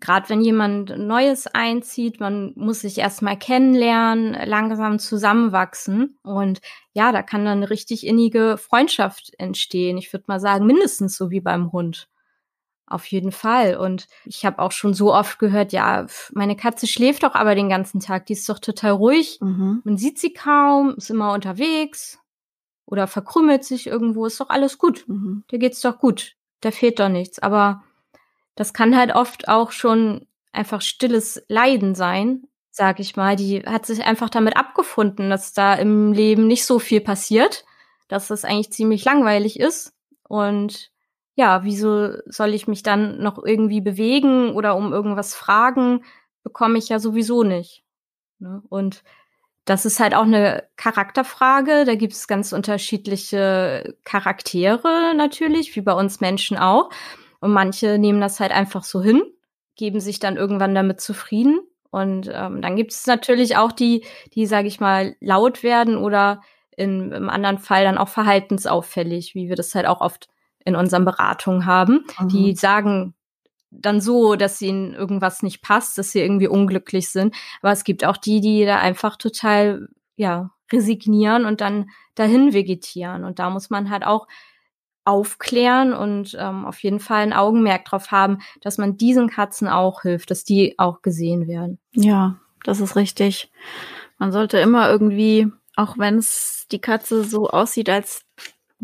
Gerade 0.00 0.30
wenn 0.30 0.40
jemand 0.40 0.96
Neues 0.96 1.46
einzieht, 1.46 2.18
man 2.18 2.52
muss 2.56 2.80
sich 2.80 2.98
erstmal 2.98 3.38
kennenlernen, 3.38 4.32
langsam 4.32 4.98
zusammenwachsen. 4.98 6.18
Und 6.22 6.60
ja, 6.94 7.12
da 7.12 7.22
kann 7.22 7.44
dann 7.44 7.58
eine 7.58 7.70
richtig 7.70 8.06
innige 8.06 8.56
Freundschaft 8.56 9.32
entstehen. 9.38 9.98
Ich 9.98 10.10
würde 10.12 10.24
mal 10.26 10.40
sagen, 10.40 10.64
mindestens 10.64 11.16
so 11.16 11.30
wie 11.30 11.40
beim 11.40 11.70
Hund. 11.70 12.08
Auf 12.86 13.06
jeden 13.06 13.32
Fall. 13.32 13.76
Und 13.76 14.08
ich 14.26 14.44
habe 14.44 14.58
auch 14.58 14.72
schon 14.72 14.92
so 14.92 15.14
oft 15.14 15.38
gehört, 15.38 15.72
ja, 15.72 16.06
meine 16.32 16.54
Katze 16.54 16.86
schläft 16.86 17.22
doch 17.22 17.34
aber 17.34 17.54
den 17.54 17.70
ganzen 17.70 18.00
Tag, 18.00 18.26
die 18.26 18.34
ist 18.34 18.48
doch 18.48 18.58
total 18.58 18.92
ruhig. 18.92 19.38
Mhm. 19.40 19.80
Man 19.84 19.96
sieht 19.96 20.18
sie 20.18 20.32
kaum, 20.32 20.94
ist 20.96 21.10
immer 21.10 21.32
unterwegs 21.32 22.18
oder 22.86 23.06
verkrümmelt 23.06 23.64
sich 23.64 23.86
irgendwo, 23.86 24.26
ist 24.26 24.38
doch 24.38 24.50
alles 24.50 24.78
gut. 24.78 25.04
Mhm. 25.08 25.44
Der 25.50 25.58
geht's 25.58 25.80
doch 25.80 25.98
gut. 25.98 26.36
Da 26.60 26.70
fehlt 26.70 27.00
doch 27.00 27.08
nichts. 27.08 27.38
Aber 27.38 27.82
das 28.54 28.74
kann 28.74 28.96
halt 28.96 29.14
oft 29.14 29.48
auch 29.48 29.72
schon 29.72 30.26
einfach 30.52 30.82
stilles 30.82 31.42
Leiden 31.48 31.94
sein, 31.94 32.44
sag 32.70 33.00
ich 33.00 33.16
mal. 33.16 33.34
Die 33.36 33.62
hat 33.62 33.86
sich 33.86 34.04
einfach 34.04 34.28
damit 34.28 34.56
abgefunden, 34.56 35.30
dass 35.30 35.54
da 35.54 35.74
im 35.74 36.12
Leben 36.12 36.46
nicht 36.46 36.66
so 36.66 36.78
viel 36.78 37.00
passiert, 37.00 37.64
dass 38.08 38.28
das 38.28 38.44
eigentlich 38.44 38.72
ziemlich 38.72 39.04
langweilig 39.04 39.58
ist. 39.58 39.94
Und 40.28 40.90
ja, 41.34 41.64
wieso 41.64 42.10
soll 42.26 42.54
ich 42.54 42.68
mich 42.68 42.82
dann 42.82 43.18
noch 43.18 43.42
irgendwie 43.44 43.80
bewegen 43.80 44.52
oder 44.52 44.76
um 44.76 44.92
irgendwas 44.92 45.34
fragen, 45.34 46.04
bekomme 46.42 46.78
ich 46.78 46.88
ja 46.88 46.98
sowieso 46.98 47.42
nicht. 47.42 47.84
Ne? 48.38 48.62
Und 48.68 49.02
das 49.64 49.86
ist 49.86 49.98
halt 49.98 50.14
auch 50.14 50.24
eine 50.24 50.64
Charakterfrage. 50.76 51.84
Da 51.84 51.94
gibt 51.94 52.12
es 52.12 52.28
ganz 52.28 52.52
unterschiedliche 52.52 53.96
Charaktere 54.04 55.14
natürlich, 55.16 55.74
wie 55.74 55.80
bei 55.80 55.94
uns 55.94 56.20
Menschen 56.20 56.58
auch. 56.58 56.90
Und 57.40 57.52
manche 57.52 57.98
nehmen 57.98 58.20
das 58.20 58.40
halt 58.40 58.52
einfach 58.52 58.84
so 58.84 59.02
hin, 59.02 59.22
geben 59.76 60.00
sich 60.00 60.18
dann 60.18 60.36
irgendwann 60.36 60.74
damit 60.74 61.00
zufrieden. 61.00 61.60
Und 61.90 62.30
ähm, 62.32 62.60
dann 62.60 62.76
gibt 62.76 62.92
es 62.92 63.06
natürlich 63.06 63.56
auch 63.56 63.72
die, 63.72 64.04
die, 64.34 64.46
sage 64.46 64.68
ich 64.68 64.80
mal, 64.80 65.16
laut 65.20 65.62
werden 65.62 65.96
oder 65.96 66.42
in, 66.76 67.12
im 67.12 67.30
anderen 67.30 67.58
Fall 67.58 67.84
dann 67.84 67.98
auch 67.98 68.08
verhaltensauffällig, 68.08 69.34
wie 69.34 69.48
wir 69.48 69.56
das 69.56 69.74
halt 69.74 69.86
auch 69.86 70.00
oft 70.00 70.28
in 70.64 70.76
unseren 70.76 71.04
Beratungen 71.04 71.66
haben. 71.66 72.04
Mhm. 72.20 72.28
Die 72.28 72.54
sagen 72.54 73.14
dann 73.70 74.00
so, 74.00 74.36
dass 74.36 74.62
ihnen 74.62 74.94
irgendwas 74.94 75.42
nicht 75.42 75.62
passt, 75.62 75.98
dass 75.98 76.12
sie 76.12 76.20
irgendwie 76.20 76.48
unglücklich 76.48 77.10
sind. 77.10 77.34
Aber 77.60 77.72
es 77.72 77.84
gibt 77.84 78.04
auch 78.04 78.16
die, 78.16 78.40
die 78.40 78.64
da 78.64 78.78
einfach 78.78 79.16
total, 79.16 79.88
ja, 80.16 80.50
resignieren 80.72 81.44
und 81.44 81.60
dann 81.60 81.90
dahin 82.14 82.52
vegetieren. 82.52 83.24
Und 83.24 83.38
da 83.38 83.50
muss 83.50 83.70
man 83.70 83.90
halt 83.90 84.04
auch 84.06 84.26
aufklären 85.04 85.92
und 85.92 86.36
ähm, 86.40 86.64
auf 86.64 86.82
jeden 86.82 87.00
Fall 87.00 87.22
ein 87.22 87.32
Augenmerk 87.34 87.84
drauf 87.84 88.10
haben, 88.10 88.38
dass 88.62 88.78
man 88.78 88.96
diesen 88.96 89.28
Katzen 89.28 89.68
auch 89.68 90.02
hilft, 90.02 90.30
dass 90.30 90.44
die 90.44 90.78
auch 90.78 91.02
gesehen 91.02 91.46
werden. 91.46 91.78
Ja, 91.92 92.36
das 92.64 92.80
ist 92.80 92.96
richtig. 92.96 93.50
Man 94.18 94.32
sollte 94.32 94.58
immer 94.58 94.88
irgendwie, 94.88 95.48
auch 95.76 95.98
wenn 95.98 96.16
es 96.16 96.66
die 96.72 96.80
Katze 96.80 97.24
so 97.24 97.50
aussieht, 97.50 97.90
als 97.90 98.24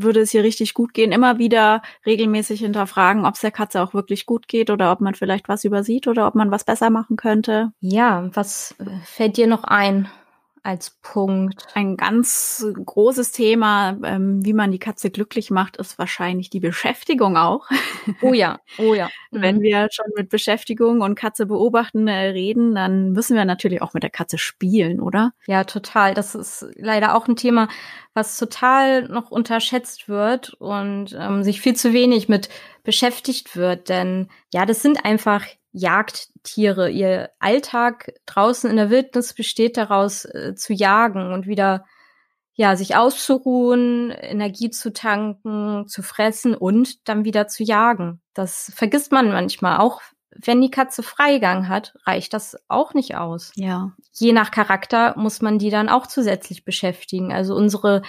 würde 0.03 0.21
es 0.21 0.31
hier 0.31 0.43
richtig 0.43 0.75
gut 0.75 0.95
gehen, 0.95 1.13
immer 1.13 1.39
wieder 1.39 1.83
regelmäßig 2.07 2.61
hinterfragen, 2.61 3.27
ob 3.27 3.35
es 3.35 3.41
der 3.41 3.51
Katze 3.51 3.83
auch 3.83 3.95
wirklich 3.95 4.27
gut 4.27 4.49
geht 4.49 4.71
oder 4.71 4.93
ob 4.93 5.01
man 5.01 5.15
vielleicht 5.15 5.49
was 5.49 5.65
übersieht 5.65 6.07
oder 6.07 6.27
ob 6.27 6.35
man 6.35 6.51
was 6.51 6.65
besser 6.65 6.91
machen 6.91 7.17
könnte. 7.17 7.73
Ja, 7.81 8.29
was 8.35 8.75
äh, 8.79 8.85
fällt 9.05 9.37
dir 9.37 9.47
noch 9.47 9.65
ein? 9.65 10.09
Als 10.63 10.99
Punkt. 11.03 11.67
Ein 11.75 11.97
ganz 11.97 12.67
großes 12.85 13.33
Thema, 13.33 13.97
ähm, 14.05 14.45
wie 14.45 14.53
man 14.53 14.71
die 14.71 14.79
Katze 14.79 15.11
glücklich 15.11 15.51
macht, 15.51 15.77
ist 15.77 15.99
wahrscheinlich 15.99 16.51
die 16.51 16.61
Beschäftigung 16.61 17.37
auch. 17.37 17.69
Oh 18.23 18.33
ja, 18.33 18.59
oh 18.79 18.95
ja. 18.95 19.09
Wenn 19.31 19.59
mhm. 19.59 19.63
wir 19.63 19.89
schon 19.91 20.07
mit 20.17 20.29
Beschäftigung 20.29 21.01
und 21.01 21.15
Katze 21.15 21.47
beobachten 21.47 22.09
äh, 22.09 22.29
reden, 22.29 22.75
dann 22.75 23.13
müssen 23.13 23.37
wir 23.37 23.45
natürlich 23.45 23.83
auch 23.83 23.95
mit 23.95 24.03
der 24.03 24.11
Katze 24.11 24.39
spielen, 24.39 25.01
oder? 25.01 25.33
Ja, 25.47 25.65
total. 25.65 26.15
Das 26.15 26.35
ist 26.35 26.67
leider 26.77 27.15
auch 27.15 27.29
ein 27.29 27.37
Thema, 27.37 27.69
was 28.15 28.39
total 28.39 29.09
noch 29.09 29.31
unterschätzt 29.31 30.09
wird 30.09 30.55
und 30.55 31.17
ähm, 31.19 31.43
sich 31.43 31.61
viel 31.61 31.77
zu 31.77 31.93
wenig 31.93 32.29
mit 32.29 32.49
beschäftigt 32.83 33.57
wird. 33.57 33.89
Denn 33.89 34.29
ja, 34.53 34.67
das 34.67 34.83
sind 34.83 35.05
einfach 35.05 35.45
Jagdtiere. 35.73 36.91
Ihr 36.91 37.31
Alltag 37.39 38.13
draußen 38.27 38.69
in 38.71 38.77
der 38.77 38.91
Wildnis 38.91 39.35
besteht 39.35 39.77
daraus, 39.77 40.25
äh, 40.25 40.55
zu 40.55 40.73
jagen 40.73 41.33
und 41.33 41.47
wieder 41.47 41.85
ja, 42.55 42.77
sich 42.77 42.95
auszuruhen, 42.95 44.11
Energie 44.11 44.71
zu 44.71 44.93
tanken, 44.93 45.89
zu 45.89 46.03
fressen 46.03 46.55
und 46.55 47.09
dann 47.09 47.25
wieder 47.25 47.49
zu 47.49 47.63
jagen. 47.63 48.21
Das 48.35 48.71
vergisst 48.75 49.13
man 49.13 49.29
manchmal. 49.29 49.79
Auch 49.79 50.03
wenn 50.37 50.61
die 50.61 50.71
Katze 50.71 51.03
Freigang 51.03 51.69
hat, 51.69 51.95
reicht 52.05 52.35
das 52.35 52.57
auch 52.69 52.93
nicht 52.93 53.17
aus. 53.17 53.53
Ja. 53.55 53.93
Je 54.13 54.33
nach 54.33 54.51
Charakter 54.51 55.15
muss 55.17 55.41
man 55.41 55.59
die 55.59 55.71
dann 55.71 55.89
auch 55.89 56.07
zusätzlich 56.07 56.65
beschäftigen. 56.65 57.33
Also 57.33 57.55
unsere 57.55 58.03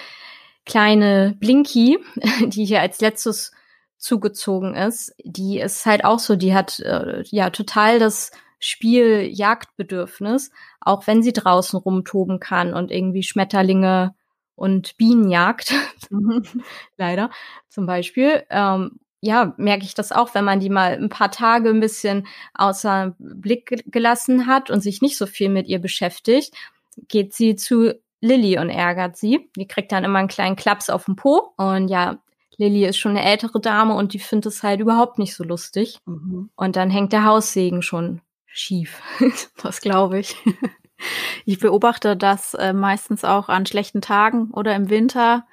kleine 0.65 1.35
Blinky, 1.39 1.99
die 2.41 2.65
hier 2.65 2.81
als 2.81 2.99
letztes 3.01 3.51
zugezogen 4.01 4.75
ist, 4.75 5.13
die 5.23 5.59
ist 5.59 5.85
halt 5.85 6.03
auch 6.03 6.19
so, 6.19 6.35
die 6.35 6.53
hat 6.53 6.79
äh, 6.79 7.23
ja 7.27 7.51
total 7.51 7.99
das 7.99 8.31
Spiel 8.59 9.29
Jagdbedürfnis, 9.31 10.51
auch 10.81 11.07
wenn 11.07 11.23
sie 11.23 11.33
draußen 11.33 11.79
rumtoben 11.79 12.39
kann 12.39 12.73
und 12.73 12.91
irgendwie 12.91 13.23
Schmetterlinge 13.23 14.13
und 14.55 14.97
Bienen 14.97 15.29
jagt, 15.29 15.73
leider 16.97 17.29
zum 17.69 17.85
Beispiel. 17.85 18.43
Ähm, 18.49 18.99
ja, 19.21 19.53
merke 19.57 19.85
ich 19.85 19.93
das 19.93 20.11
auch, 20.11 20.33
wenn 20.33 20.45
man 20.45 20.59
die 20.59 20.69
mal 20.69 20.93
ein 20.93 21.09
paar 21.09 21.29
Tage 21.29 21.69
ein 21.69 21.79
bisschen 21.79 22.27
außer 22.55 23.15
Blick 23.19 23.83
gelassen 23.85 24.47
hat 24.47 24.71
und 24.71 24.81
sich 24.81 25.01
nicht 25.01 25.17
so 25.17 25.27
viel 25.27 25.49
mit 25.49 25.67
ihr 25.67 25.79
beschäftigt, 25.79 26.55
geht 27.07 27.33
sie 27.33 27.55
zu 27.55 27.93
Lilly 28.19 28.57
und 28.57 28.69
ärgert 28.69 29.15
sie. 29.15 29.49
Die 29.55 29.67
kriegt 29.67 29.91
dann 29.91 30.03
immer 30.03 30.19
einen 30.19 30.27
kleinen 30.27 30.55
Klaps 30.55 30.89
auf 30.89 31.05
den 31.05 31.15
Po 31.15 31.53
und 31.57 31.87
ja, 31.87 32.17
Lilly 32.57 32.85
ist 32.85 32.97
schon 32.97 33.11
eine 33.11 33.25
ältere 33.25 33.59
Dame 33.59 33.95
und 33.95 34.13
die 34.13 34.19
findet 34.19 34.53
es 34.53 34.63
halt 34.63 34.79
überhaupt 34.79 35.19
nicht 35.19 35.35
so 35.35 35.43
lustig. 35.43 35.97
Mhm. 36.05 36.49
Und 36.55 36.75
dann 36.75 36.89
hängt 36.89 37.13
der 37.13 37.25
Haussegen 37.25 37.81
schon 37.81 38.21
schief. 38.45 39.01
das 39.63 39.81
glaube 39.81 40.19
ich. 40.19 40.35
Ich 41.45 41.57
beobachte 41.57 42.15
das 42.15 42.53
äh, 42.53 42.73
meistens 42.73 43.23
auch 43.23 43.49
an 43.49 43.65
schlechten 43.65 44.01
Tagen 44.01 44.51
oder 44.51 44.75
im 44.75 44.91
Winter, 44.91 45.47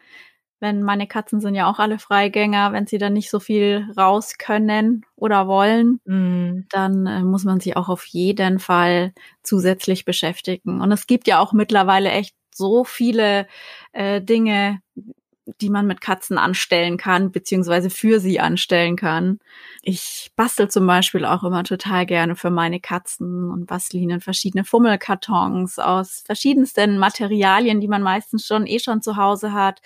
wenn 0.60 0.82
meine 0.82 1.06
Katzen 1.06 1.40
sind 1.40 1.54
ja 1.54 1.70
auch 1.70 1.78
alle 1.78 1.98
Freigänger, 1.98 2.72
wenn 2.72 2.86
sie 2.86 2.98
dann 2.98 3.12
nicht 3.12 3.30
so 3.30 3.38
viel 3.38 3.88
raus 3.96 4.34
können 4.38 5.06
oder 5.14 5.46
wollen, 5.46 6.00
mm. 6.04 6.66
dann 6.70 7.06
äh, 7.06 7.22
muss 7.22 7.44
man 7.44 7.60
sich 7.60 7.76
auch 7.76 7.88
auf 7.88 8.04
jeden 8.06 8.58
Fall 8.58 9.12
zusätzlich 9.42 10.04
beschäftigen. 10.04 10.80
Und 10.80 10.90
es 10.90 11.06
gibt 11.06 11.28
ja 11.28 11.38
auch 11.38 11.52
mittlerweile 11.52 12.10
echt 12.10 12.34
so 12.52 12.82
viele 12.82 13.46
äh, 13.92 14.20
Dinge, 14.20 14.80
die 15.60 15.70
man 15.70 15.86
mit 15.86 16.00
Katzen 16.00 16.38
anstellen 16.38 16.96
kann, 16.96 17.32
beziehungsweise 17.32 17.90
für 17.90 18.20
sie 18.20 18.40
anstellen 18.40 18.96
kann. 18.96 19.38
Ich 19.82 20.30
bastel 20.36 20.68
zum 20.68 20.86
Beispiel 20.86 21.24
auch 21.24 21.44
immer 21.44 21.64
total 21.64 22.06
gerne 22.06 22.36
für 22.36 22.50
meine 22.50 22.80
Katzen 22.80 23.50
und 23.50 23.66
bastel 23.66 24.00
ihnen 24.00 24.20
verschiedene 24.20 24.64
Fummelkartons 24.64 25.78
aus 25.78 26.22
verschiedensten 26.26 26.98
Materialien, 26.98 27.80
die 27.80 27.88
man 27.88 28.02
meistens 28.02 28.46
schon 28.46 28.66
eh 28.66 28.78
schon 28.78 29.02
zu 29.02 29.16
Hause 29.16 29.52
hat. 29.52 29.80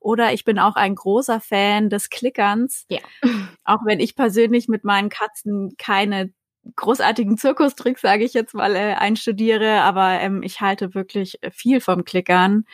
Oder 0.00 0.32
ich 0.32 0.44
bin 0.44 0.58
auch 0.58 0.76
ein 0.76 0.94
großer 0.94 1.40
Fan 1.40 1.88
des 1.88 2.10
Klickerns. 2.10 2.86
Ja. 2.88 3.00
Auch 3.64 3.84
wenn 3.84 4.00
ich 4.00 4.14
persönlich 4.14 4.68
mit 4.68 4.84
meinen 4.84 5.08
Katzen 5.08 5.76
keine 5.78 6.32
großartigen 6.74 7.38
Zirkustricks, 7.38 8.00
sage 8.00 8.24
ich 8.24 8.34
jetzt 8.34 8.54
mal, 8.54 8.74
äh, 8.74 8.94
einstudiere, 8.94 9.82
aber 9.82 10.20
ähm, 10.20 10.42
ich 10.42 10.60
halte 10.60 10.94
wirklich 10.94 11.38
viel 11.52 11.80
vom 11.80 12.04
Klickern 12.04 12.64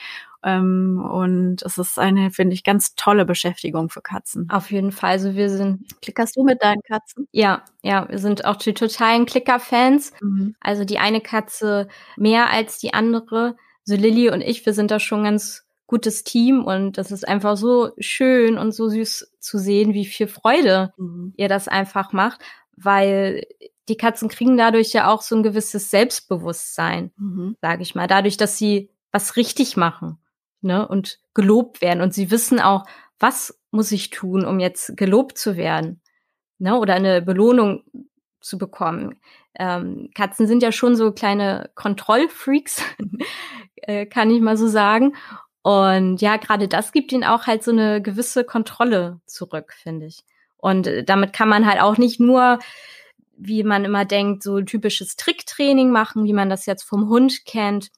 ähm, 0.44 1.00
und 1.00 1.62
es 1.62 1.78
ist 1.78 1.98
eine, 1.98 2.30
finde 2.30 2.54
ich, 2.54 2.64
ganz 2.64 2.94
tolle 2.94 3.24
Beschäftigung 3.24 3.88
für 3.90 4.02
Katzen. 4.02 4.48
Auf 4.50 4.70
jeden 4.70 4.92
Fall. 4.92 5.10
Also 5.10 5.34
wir 5.34 5.50
sind. 5.50 5.84
Klickerst 6.00 6.36
du 6.36 6.44
mit 6.44 6.62
deinen 6.62 6.82
Katzen? 6.82 7.28
Ja, 7.30 7.64
ja, 7.82 8.08
wir 8.08 8.18
sind 8.18 8.44
auch 8.44 8.56
die 8.56 8.74
totalen 8.74 9.26
Klicker-Fans. 9.26 10.12
Mhm. 10.20 10.56
Also 10.60 10.84
die 10.84 10.98
eine 10.98 11.20
Katze 11.20 11.88
mehr 12.16 12.50
als 12.50 12.78
die 12.78 12.92
andere. 12.94 13.56
So 13.84 13.94
Lilly 13.94 14.30
und 14.30 14.40
ich, 14.40 14.64
wir 14.66 14.74
sind 14.74 14.90
da 14.90 14.98
schon 14.98 15.24
ganz 15.24 15.64
gutes 15.86 16.24
Team 16.24 16.64
und 16.64 16.96
das 16.96 17.10
ist 17.10 17.28
einfach 17.28 17.56
so 17.56 17.90
schön 17.98 18.56
und 18.56 18.72
so 18.72 18.88
süß 18.88 19.34
zu 19.40 19.58
sehen, 19.58 19.92
wie 19.92 20.06
viel 20.06 20.26
Freude 20.26 20.92
mhm. 20.96 21.34
ihr 21.36 21.48
das 21.48 21.68
einfach 21.68 22.12
macht, 22.12 22.40
weil 22.76 23.44
die 23.88 23.96
Katzen 23.96 24.28
kriegen 24.28 24.56
dadurch 24.56 24.92
ja 24.92 25.10
auch 25.10 25.20
so 25.20 25.36
ein 25.36 25.42
gewisses 25.42 25.90
Selbstbewusstsein, 25.90 27.10
mhm. 27.18 27.56
sage 27.60 27.82
ich 27.82 27.94
mal, 27.94 28.06
dadurch, 28.06 28.36
dass 28.36 28.56
sie 28.56 28.90
was 29.10 29.36
richtig 29.36 29.76
machen 29.76 30.21
ne, 30.62 30.86
und 30.86 31.18
gelobt 31.34 31.80
werden. 31.80 32.00
Und 32.00 32.14
sie 32.14 32.30
wissen 32.30 32.60
auch, 32.60 32.84
was 33.18 33.60
muss 33.70 33.92
ich 33.92 34.10
tun, 34.10 34.44
um 34.44 34.60
jetzt 34.60 34.96
gelobt 34.96 35.38
zu 35.38 35.56
werden, 35.56 36.00
ne, 36.58 36.78
oder 36.78 36.94
eine 36.94 37.22
Belohnung 37.22 37.84
zu 38.40 38.58
bekommen. 38.58 39.20
Ähm, 39.58 40.10
Katzen 40.14 40.46
sind 40.46 40.62
ja 40.62 40.72
schon 40.72 40.96
so 40.96 41.12
kleine 41.12 41.70
Kontrollfreaks, 41.74 42.82
äh, 43.76 44.06
kann 44.06 44.30
ich 44.30 44.40
mal 44.40 44.56
so 44.56 44.66
sagen. 44.66 45.14
Und 45.62 46.20
ja, 46.20 46.36
gerade 46.38 46.66
das 46.66 46.92
gibt 46.92 47.12
ihnen 47.12 47.24
auch 47.24 47.46
halt 47.46 47.62
so 47.62 47.70
eine 47.70 48.02
gewisse 48.02 48.44
Kontrolle 48.44 49.20
zurück, 49.26 49.72
finde 49.74 50.06
ich. 50.06 50.24
Und 50.56 50.86
äh, 50.86 51.04
damit 51.04 51.32
kann 51.32 51.48
man 51.48 51.66
halt 51.66 51.80
auch 51.80 51.98
nicht 51.98 52.18
nur, 52.18 52.58
wie 53.36 53.62
man 53.62 53.84
immer 53.84 54.04
denkt, 54.04 54.42
so 54.42 54.60
typisches 54.60 55.16
Tricktraining 55.16 55.90
machen, 55.90 56.24
wie 56.24 56.32
man 56.32 56.48
das 56.48 56.66
jetzt 56.66 56.82
vom 56.82 57.08
Hund 57.08 57.44
kennt, 57.44 57.90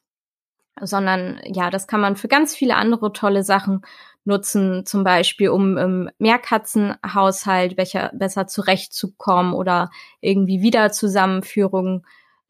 sondern 0.81 1.41
ja, 1.45 1.71
das 1.71 1.87
kann 1.87 2.01
man 2.01 2.17
für 2.17 2.29
ganz 2.29 2.55
viele 2.55 2.77
andere 2.77 3.13
tolle 3.13 3.43
Sachen 3.43 3.83
nutzen, 4.25 4.87
zum 4.87 5.05
Beispiel 5.05 5.51
um 5.51 5.77
im 5.77 6.11
Mehrkatzenhaushalt 6.19 7.77
welcher 7.77 8.11
besser 8.15 8.47
zurechtzukommen 8.47 9.53
oder 9.53 9.91
irgendwie 10.21 10.63
Wiederzusammenführung 10.63 12.05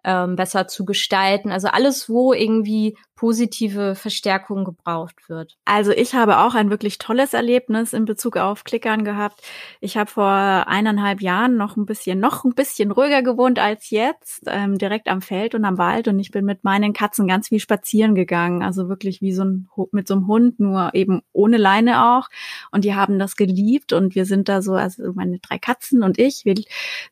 ähm, 0.05 0.37
besser 0.37 0.69
zu 0.69 0.85
gestalten. 0.85 1.51
Also 1.51 1.69
alles, 1.69 2.09
wo 2.09 2.33
irgendwie 2.33 2.97
positive 3.17 3.95
Verstärkung 3.95 4.65
gebraucht 4.65 5.29
wird. 5.29 5.57
Also 5.65 5.93
ich 5.93 6.15
habe 6.15 6.41
auch 6.41 6.55
ein 6.55 6.69
wirklich 6.69 6.99
tolles 6.99 7.33
Erlebnis 7.33 7.93
in 7.93 8.05
Bezug 8.05 8.37
auf 8.37 8.65
Klickern 8.65 9.05
gehabt. 9.05 9.41
Ich 9.81 9.97
habe 9.97 10.11
vor 10.11 10.27
eineinhalb 10.27 11.23
Jahren 11.23 11.57
noch 11.57 11.77
ein 11.77 11.87
bisschen, 11.87 12.19
noch 12.19 12.45
ein 12.45 12.55
bisschen 12.55 12.91
ruhiger 12.91 13.23
gewohnt 13.23 13.59
als 13.59 13.91
jetzt, 13.91 14.43
ähm, 14.49 14.79
direkt 14.79 15.09
am 15.09 15.23
Feld 15.23 15.55
und 15.55 15.65
am 15.65 15.79
Wald. 15.79 16.09
Und 16.09 16.19
ich 16.19 16.33
bin 16.33 16.45
mit 16.45 16.65
meinen 16.65 16.93
Katzen 16.93 17.29
ganz 17.29 17.49
viel 17.49 17.61
spazieren 17.61 18.15
gegangen. 18.17 18.63
Also 18.63 18.89
wirklich 18.89 19.23
wie 19.23 19.33
so 19.33 19.45
ein, 19.45 19.69
mit 19.93 20.09
so 20.09 20.15
einem 20.15 20.27
Hund, 20.27 20.59
nur 20.59 20.93
eben 20.93 21.23
ohne 21.33 21.57
Leine 21.57 22.17
auch. 22.17 22.29
Und 22.73 22.85
die 22.85 22.95
haben 22.95 23.21
das 23.21 23.37
geliebt. 23.37 23.93
Und 23.93 24.17
wir 24.17 24.27
sind 24.27 24.49
da 24.49 24.61
so, 24.61 24.75
also 24.75 25.13
meine 25.15 25.39
drei 25.39 25.59
Katzen 25.59 26.03
und 26.03 26.19
ich, 26.19 26.45
wir 26.45 26.57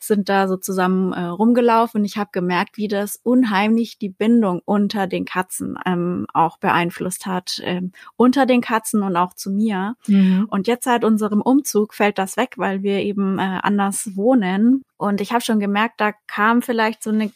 sind 0.01 0.29
da 0.29 0.49
so 0.49 0.57
zusammen 0.57 1.13
äh, 1.13 1.27
rumgelaufen. 1.27 2.01
Und 2.01 2.05
ich 2.05 2.17
habe 2.17 2.31
gemerkt, 2.33 2.77
das 2.88 3.21
unheimlich 3.23 3.99
die 3.99 4.09
Bindung 4.09 4.61
unter 4.64 5.07
den 5.07 5.25
Katzen 5.25 5.79
ähm, 5.87 6.27
auch 6.33 6.59
beeinflusst 6.59 7.27
hat, 7.27 7.61
ähm, 7.64 7.92
unter 8.16 8.47
den 8.47 8.61
Katzen 8.61 9.03
und 9.03 9.16
auch 9.16 9.35
zu 9.35 9.51
mir. 9.51 9.97
Mhm. 10.07 10.47
Und 10.51 10.66
jetzt 10.66 10.85
seit 10.85 11.05
unserem 11.05 11.40
Umzug 11.40 11.95
fällt 11.95 12.18
das 12.18 12.37
weg, 12.37 12.55
weil 12.57 12.83
wir 12.83 13.01
eben 13.01 13.38
äh, 13.38 13.61
anders 13.62 14.16
wohnen. 14.16 14.83
Und 14.97 15.21
ich 15.21 15.33
habe 15.33 15.42
schon 15.42 15.61
gemerkt, 15.61 16.01
da 16.01 16.12
kam 16.27 16.62
vielleicht 16.62 17.03
so 17.03 17.11
eine 17.11 17.31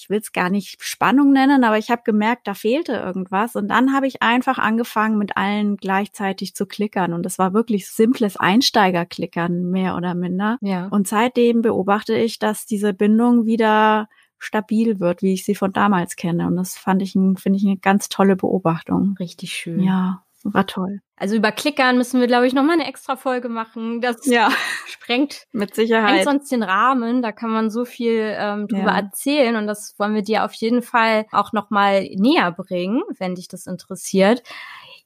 ich 0.00 0.08
will 0.08 0.18
es 0.18 0.32
gar 0.32 0.48
nicht 0.48 0.82
Spannung 0.82 1.32
nennen, 1.32 1.62
aber 1.62 1.76
ich 1.76 1.90
habe 1.90 2.02
gemerkt, 2.04 2.46
da 2.46 2.54
fehlte 2.54 2.92
irgendwas. 2.92 3.54
Und 3.54 3.68
dann 3.68 3.92
habe 3.92 4.06
ich 4.06 4.22
einfach 4.22 4.58
angefangen, 4.58 5.18
mit 5.18 5.36
allen 5.36 5.76
gleichzeitig 5.76 6.54
zu 6.54 6.66
klickern. 6.66 7.12
Und 7.12 7.24
das 7.24 7.38
war 7.38 7.52
wirklich 7.52 7.88
simples 7.88 8.36
Einsteigerklickern, 8.38 9.70
mehr 9.70 9.96
oder 9.96 10.14
minder. 10.14 10.56
Ja. 10.62 10.86
Und 10.86 11.06
seitdem 11.06 11.60
beobachte 11.60 12.16
ich, 12.16 12.38
dass 12.38 12.64
diese 12.64 12.94
Bindung 12.94 13.44
wieder 13.44 14.08
stabil 14.40 14.98
wird, 14.98 15.22
wie 15.22 15.34
ich 15.34 15.44
sie 15.44 15.54
von 15.54 15.72
damals 15.72 16.16
kenne. 16.16 16.46
Und 16.46 16.56
das 16.56 16.76
fand 16.76 17.02
ich, 17.02 17.12
finde 17.12 17.56
ich, 17.56 17.64
eine 17.64 17.76
ganz 17.76 18.08
tolle 18.08 18.36
Beobachtung. 18.36 19.14
Richtig 19.20 19.52
schön. 19.52 19.80
Ja, 19.80 20.24
war 20.42 20.66
toll. 20.66 21.00
Also 21.16 21.36
über 21.36 21.52
Klickern 21.52 21.98
müssen 21.98 22.18
wir, 22.18 22.26
glaube 22.26 22.46
ich, 22.46 22.54
noch 22.54 22.62
mal 22.62 22.72
eine 22.72 22.88
extra 22.88 23.16
Folge 23.16 23.50
machen. 23.50 24.00
Das 24.00 24.24
ja. 24.24 24.48
sprengt 24.86 25.46
mit 25.52 25.74
Sicherheit 25.74 26.22
sprengt 26.22 26.24
sonst 26.24 26.52
den 26.52 26.62
Rahmen. 26.62 27.20
Da 27.20 27.30
kann 27.30 27.50
man 27.50 27.70
so 27.70 27.84
viel 27.84 28.34
ähm, 28.38 28.66
drüber 28.66 28.92
ja. 28.92 28.96
erzählen 28.96 29.56
und 29.56 29.66
das 29.66 29.94
wollen 29.98 30.14
wir 30.14 30.22
dir 30.22 30.44
auf 30.44 30.54
jeden 30.54 30.82
Fall 30.82 31.26
auch 31.30 31.52
noch 31.52 31.68
mal 31.68 32.08
näher 32.14 32.52
bringen, 32.52 33.02
wenn 33.18 33.34
dich 33.34 33.48
das 33.48 33.66
interessiert. 33.66 34.42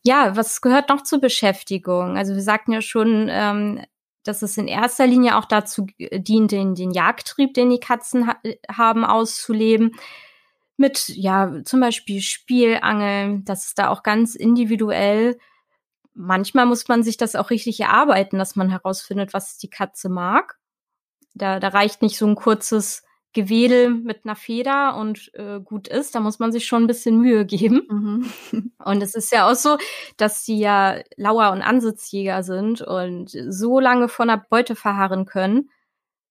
Ja, 0.02 0.36
was 0.36 0.60
gehört 0.60 0.90
noch 0.90 1.02
zur 1.02 1.20
Beschäftigung? 1.20 2.16
Also 2.16 2.34
wir 2.34 2.42
sagten 2.42 2.72
ja 2.72 2.82
schon, 2.82 3.28
ähm, 3.30 3.80
dass 4.24 4.42
es 4.42 4.56
in 4.56 4.66
erster 4.68 5.06
Linie 5.06 5.36
auch 5.36 5.44
dazu 5.44 5.86
dient, 5.98 6.50
den, 6.50 6.74
den 6.74 6.90
Jagdtrieb, 6.90 7.54
den 7.54 7.70
die 7.70 7.80
Katzen 7.80 8.26
ha 8.26 8.36
haben, 8.68 9.04
auszuleben. 9.04 9.92
Mit, 10.76 11.08
ja, 11.08 11.62
zum 11.64 11.80
Beispiel 11.80 12.20
Spielangeln. 12.20 13.44
Das 13.44 13.66
ist 13.66 13.78
da 13.78 13.90
auch 13.90 14.02
ganz 14.02 14.34
individuell. 14.34 15.38
Manchmal 16.14 16.66
muss 16.66 16.88
man 16.88 17.02
sich 17.02 17.16
das 17.16 17.36
auch 17.36 17.50
richtig 17.50 17.80
erarbeiten, 17.80 18.38
dass 18.38 18.56
man 18.56 18.70
herausfindet, 18.70 19.34
was 19.34 19.58
die 19.58 19.70
Katze 19.70 20.08
mag. 20.08 20.58
Da, 21.34 21.60
da 21.60 21.68
reicht 21.68 22.02
nicht 22.02 22.18
so 22.18 22.26
ein 22.26 22.36
kurzes 22.36 23.04
Gewedel 23.34 23.90
mit 23.90 24.24
einer 24.24 24.36
Feder 24.36 24.96
und 24.96 25.30
äh, 25.34 25.60
gut 25.60 25.88
ist, 25.88 26.14
da 26.14 26.20
muss 26.20 26.38
man 26.38 26.52
sich 26.52 26.66
schon 26.66 26.84
ein 26.84 26.86
bisschen 26.86 27.18
Mühe 27.18 27.44
geben. 27.44 27.82
Mhm. 27.90 28.72
Und 28.84 29.02
es 29.02 29.14
ist 29.14 29.32
ja 29.32 29.50
auch 29.50 29.54
so, 29.54 29.76
dass 30.16 30.44
die 30.44 30.58
ja 30.58 31.00
Lauer- 31.16 31.52
und 31.52 31.62
Ansitzjäger 31.62 32.42
sind 32.42 32.82
und 32.82 33.30
so 33.48 33.80
lange 33.80 34.08
vor 34.08 34.24
einer 34.24 34.36
Beute 34.36 34.76
verharren 34.76 35.24
können, 35.24 35.70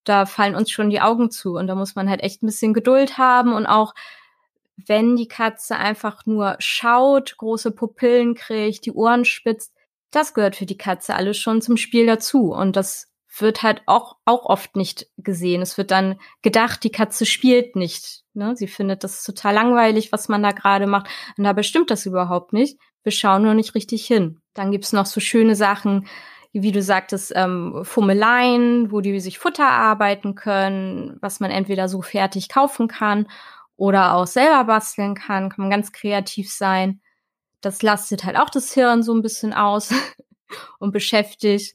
da 0.04 0.28
fallen 0.28 0.54
uns 0.56 0.70
schon 0.70 0.92
die 0.92 1.02
Augen 1.02 1.32
zu. 1.32 1.56
Und 1.56 1.66
da 1.68 1.74
muss 1.76 1.96
man 1.96 2.10
halt 2.10 2.22
echt 2.22 2.44
ein 2.44 2.46
bisschen 2.46 2.74
Geduld 2.74 3.18
haben 3.18 3.54
und 3.54 3.66
auch 3.66 3.94
wenn 4.76 5.16
die 5.16 5.28
Katze 5.28 5.78
einfach 5.78 6.26
nur 6.26 6.56
schaut, 6.60 7.38
große 7.38 7.72
Pupillen 7.72 8.36
kriegt, 8.36 8.86
die 8.86 8.92
Ohren 8.92 9.26
spitzt, 9.26 9.74
das 10.12 10.34
gehört 10.34 10.56
für 10.56 10.66
die 10.66 10.78
Katze 10.78 11.16
alles 11.16 11.38
schon 11.38 11.62
zum 11.62 11.78
Spiel 11.78 12.06
dazu. 12.06 12.54
Und 12.54 12.76
das 12.76 13.13
wird 13.40 13.64
halt 13.64 13.82
auch, 13.86 14.18
auch 14.26 14.46
oft 14.46 14.76
nicht 14.76 15.08
gesehen. 15.18 15.62
Es 15.62 15.78
wird 15.78 15.92
dann 15.92 16.20
gedacht, 16.42 16.84
die 16.84 16.92
Katze 16.92 17.26
spielt 17.26 17.76
nicht. 17.76 18.24
Ne? 18.34 18.56
Sie 18.56 18.68
findet 18.68 19.04
das 19.04 19.24
total 19.24 19.56
langweilig, 19.56 20.12
was 20.12 20.30
man 20.30 20.44
da 20.44 20.52
gerade 20.52 20.88
macht. 20.88 21.08
Und 21.38 21.44
dabei 21.44 21.64
stimmt 21.64 21.90
das 21.90 22.06
überhaupt 22.06 22.54
nicht. 22.54 22.80
Wir 23.02 23.12
schauen 23.12 23.44
nur 23.44 23.54
nicht 23.54 23.76
richtig 23.76 24.06
hin. 24.06 24.40
Dann 24.54 24.72
gibt's 24.72 24.94
noch 24.94 25.06
so 25.06 25.20
schöne 25.20 25.56
Sachen, 25.56 26.08
wie 26.52 26.72
du 26.72 26.84
sagtest, 26.84 27.34
ähm, 27.36 27.82
Fummeleien, 27.84 28.92
wo 28.92 29.02
die 29.02 29.20
sich 29.20 29.40
Futter 29.40 29.68
arbeiten 29.68 30.36
können, 30.36 31.18
was 31.20 31.40
man 31.40 31.50
entweder 31.50 31.90
so 31.90 32.04
fertig 32.04 32.50
kaufen 32.50 32.88
kann 32.88 33.28
oder 33.76 34.14
auch 34.14 34.28
selber 34.28 34.64
basteln 34.66 35.16
kann. 35.16 35.50
Kann 35.50 35.64
man 35.64 35.72
ganz 35.72 35.92
kreativ 35.92 36.52
sein. 36.52 37.02
Das 37.62 37.82
lastet 37.82 38.24
halt 38.24 38.38
auch 38.38 38.52
das 38.52 38.72
Hirn 38.74 39.02
so 39.02 39.14
ein 39.14 39.24
bisschen 39.24 39.54
aus 39.54 39.92
und 40.80 40.92
beschäftigt 40.92 41.74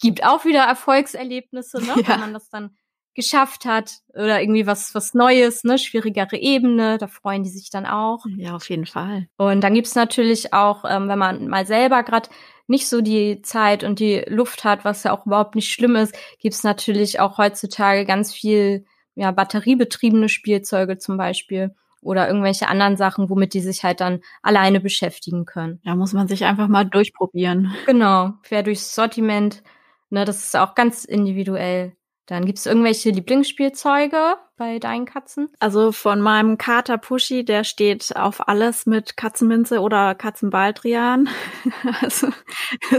gibt 0.00 0.24
auch 0.24 0.44
wieder 0.44 0.62
Erfolgserlebnisse, 0.64 1.78
ne? 1.82 1.94
Ja. 2.02 2.08
wenn 2.08 2.20
man 2.20 2.34
das 2.34 2.48
dann 2.50 2.76
geschafft 3.14 3.64
hat 3.64 3.98
oder 4.14 4.40
irgendwie 4.40 4.66
was 4.66 4.94
was 4.94 5.12
Neues, 5.12 5.64
ne, 5.64 5.76
schwierigere 5.76 6.36
Ebene, 6.36 6.98
da 6.98 7.08
freuen 7.08 7.42
die 7.42 7.50
sich 7.50 7.68
dann 7.68 7.84
auch. 7.84 8.24
Ja, 8.36 8.54
auf 8.54 8.70
jeden 8.70 8.86
Fall. 8.86 9.26
Und 9.36 9.60
dann 9.62 9.74
gibt's 9.74 9.96
natürlich 9.96 10.52
auch, 10.52 10.84
ähm, 10.88 11.08
wenn 11.08 11.18
man 11.18 11.48
mal 11.48 11.66
selber 11.66 12.04
gerade 12.04 12.28
nicht 12.68 12.86
so 12.86 13.00
die 13.00 13.42
Zeit 13.42 13.82
und 13.82 13.98
die 13.98 14.24
Luft 14.28 14.62
hat, 14.62 14.84
was 14.84 15.02
ja 15.02 15.12
auch 15.12 15.26
überhaupt 15.26 15.56
nicht 15.56 15.72
schlimm 15.72 15.96
ist, 15.96 16.16
gibt's 16.38 16.62
natürlich 16.62 17.18
auch 17.18 17.38
heutzutage 17.38 18.04
ganz 18.04 18.32
viel 18.32 18.84
ja 19.16 19.32
batteriebetriebene 19.32 20.28
Spielzeuge 20.28 20.98
zum 20.98 21.16
Beispiel 21.16 21.74
oder 22.00 22.28
irgendwelche 22.28 22.68
anderen 22.68 22.96
Sachen, 22.96 23.28
womit 23.28 23.54
die 23.54 23.60
sich 23.60 23.84
halt 23.84 24.00
dann 24.00 24.20
alleine 24.42 24.80
beschäftigen 24.80 25.44
können. 25.44 25.80
Da 25.84 25.94
muss 25.94 26.12
man 26.12 26.28
sich 26.28 26.44
einfach 26.44 26.68
mal 26.68 26.84
durchprobieren. 26.84 27.74
Genau, 27.86 28.32
quer 28.42 28.62
durchs 28.62 28.94
Sortiment. 28.94 29.62
Ne, 30.10 30.24
das 30.24 30.44
ist 30.44 30.56
auch 30.56 30.74
ganz 30.74 31.04
individuell. 31.04 31.97
Dann 32.28 32.44
gibt 32.44 32.58
es 32.58 32.66
irgendwelche 32.66 33.08
Lieblingsspielzeuge 33.08 34.36
bei 34.58 34.78
deinen 34.78 35.06
Katzen? 35.06 35.48
Also 35.60 35.92
von 35.92 36.20
meinem 36.20 36.58
Kater 36.58 36.98
Pushy, 36.98 37.42
der 37.42 37.64
steht 37.64 38.14
auf 38.16 38.48
alles 38.48 38.84
mit 38.84 39.16
Katzenminze 39.16 39.80
oder 39.80 40.14
Katzenbaldrian. 40.14 41.30
also 42.02 42.28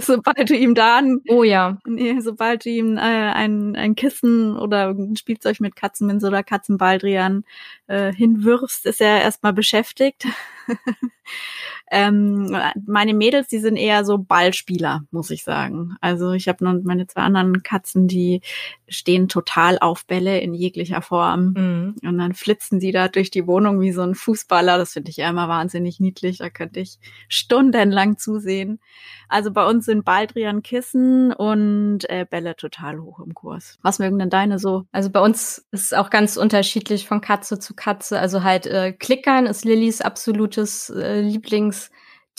sobald 0.02 0.50
du 0.50 0.56
ihm 0.56 0.74
da 0.74 0.98
ein, 0.98 1.22
oh 1.30 1.44
ja, 1.44 1.78
nee, 1.86 2.20
sobald 2.22 2.65
du 2.65 2.72
ihm 2.72 2.98
äh, 2.98 3.02
ein, 3.02 3.76
ein 3.76 3.94
Kissen 3.94 4.58
oder 4.58 4.89
ein 4.89 5.15
Spielzeug 5.15 5.60
mit 5.60 5.76
Katzenminze 5.76 6.26
oder 6.26 6.42
Katzenbaldrian 6.42 7.44
äh, 7.86 8.12
hinwirfst, 8.12 8.88
ist 8.88 9.00
er 9.00 9.22
erstmal 9.22 9.54
beschäftigt. 9.54 10.26
Ähm, 11.91 12.56
meine 12.86 13.13
Mädels, 13.13 13.47
die 13.47 13.60
sind 13.60 13.75
eher 13.75 14.06
so 14.06 14.17
Ballspieler, 14.17 15.04
muss 15.12 15.30
ich 15.32 15.43
sagen. 15.43 15.95
Also 16.02 16.32
ich 16.32 16.47
habe 16.47 16.63
nun 16.63 16.84
meine 16.84 17.08
zwei 17.08 17.21
anderen 17.21 17.63
Katzen, 17.63 18.08
die 18.08 18.41
stehen 18.88 19.28
total 19.28 19.80
auf 19.80 20.06
Bälle 20.06 20.39
in 20.39 20.54
jeglicher 20.54 21.02
Form. 21.02 21.54
Mhm. 21.56 21.95
Und 22.08 22.17
dann 22.17 22.34
flitzen 22.34 22.80
sie 22.80 22.91
da 22.91 23.08
durch 23.08 23.32
die 23.32 23.47
Wohnung 23.47 23.82
wie 23.82 23.91
so 23.91 24.02
ein 24.02 24.15
Fußballer. 24.15 24.78
Das 24.78 24.93
finde 24.93 25.12
ich 25.12 25.17
ja 25.17 25.30
immer 25.30 25.47
wahnsinnig 25.47 25.99
niedlich. 25.99 26.38
Da 26.39 26.49
könnte 26.49 26.80
ich 26.80 26.99
stundenlang 27.28 28.17
zusehen. 28.17 28.80
Also 29.28 29.52
bei 29.52 29.65
uns 29.65 29.86
sind 29.86 30.06
Baldrian 30.06 30.63
Kissen 30.63 31.32
und 31.32 32.10
äh, 32.10 32.25
Bälle 32.30 32.56
total 32.56 32.99
hoch 32.99 33.19
im 33.19 33.34
Kurs. 33.36 33.78
Was 33.84 33.99
mögen 33.99 34.17
denn 34.17 34.32
deine 34.32 34.58
so? 34.58 34.86
Also 34.91 35.12
bei 35.12 35.19
uns 35.19 35.65
ist 35.71 35.86
es 35.86 35.93
auch 35.93 36.10
ganz 36.10 36.36
unterschiedlich 36.36 37.08
von 37.08 37.21
Katze 37.21 37.60
zu 37.60 37.75
Katze. 37.75 38.19
Also 38.19 38.43
halt 38.43 38.65
äh, 38.65 38.91
Klickern 38.91 39.45
ist 39.45 39.65
Lillys 39.65 40.02
absolutes 40.02 40.89
äh, 40.89 41.21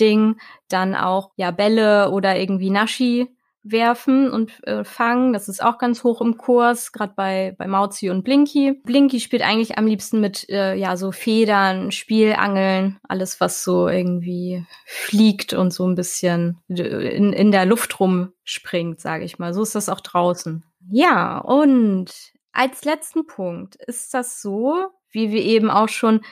Lieblingsding. 0.01 0.37
Dann 0.69 0.95
auch 0.95 1.31
ja 1.37 1.51
Bälle 1.51 2.11
oder 2.11 2.39
irgendwie 2.39 2.71
Naschi 2.71 3.29
werfen 3.63 4.31
und 4.31 4.67
äh, 4.67 4.85
fangen. 4.85 5.35
Das 5.35 5.49
ist 5.49 5.63
auch 5.63 5.77
ganz 5.77 6.03
hoch 6.03 6.23
im 6.23 6.39
Kurs, 6.39 6.93
gerade 6.93 7.13
bei, 7.15 7.55
bei 7.59 7.67
Mauzi 7.67 8.09
und 8.09 8.25
Blinky. 8.25 8.81
Blinky 8.85 9.21
spielt 9.21 9.43
eigentlich 9.43 9.77
am 9.77 9.87
liebsten 9.87 10.21
mit 10.21 10.49
äh, 10.49 10.75
ja 10.75 10.97
so 10.97 11.13
Federn, 11.13 11.93
Spielangeln, 11.93 12.99
alles 13.07 13.39
was 13.39 13.63
so 13.63 13.87
irgendwie 13.87 14.65
fliegt 14.87 15.53
und 15.53 15.75
so 15.75 15.87
ein 15.87 15.95
bisschen 15.95 16.59
in, 16.69 17.35
in 17.35 17.53
der 17.53 17.67
Luft 17.67 18.01
rumspringt, 18.01 18.99
sage 18.99 19.25
ich 19.25 19.39
mal. 19.39 19.53
So 19.53 19.63
ist 19.63 19.75
das 19.75 19.91
auch 19.91 20.01
draußen. 20.01 20.65
Ja, 20.91 21.39
und 21.39 22.11
als 22.53 22.85
letzten 22.85 23.27
Punkt 23.27 23.77
ist 23.77 24.15
das 24.15 24.41
so, 24.41 24.87
wie 25.11 25.33
wir 25.33 25.43
eben 25.43 25.71
auch 25.71 25.91
schon 25.91 26.23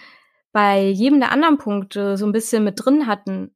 bei 0.52 0.88
jedem 0.88 1.20
der 1.20 1.32
anderen 1.32 1.58
Punkte 1.58 2.16
so 2.16 2.26
ein 2.26 2.32
bisschen 2.32 2.64
mit 2.64 2.84
drin 2.84 3.06
hatten. 3.06 3.54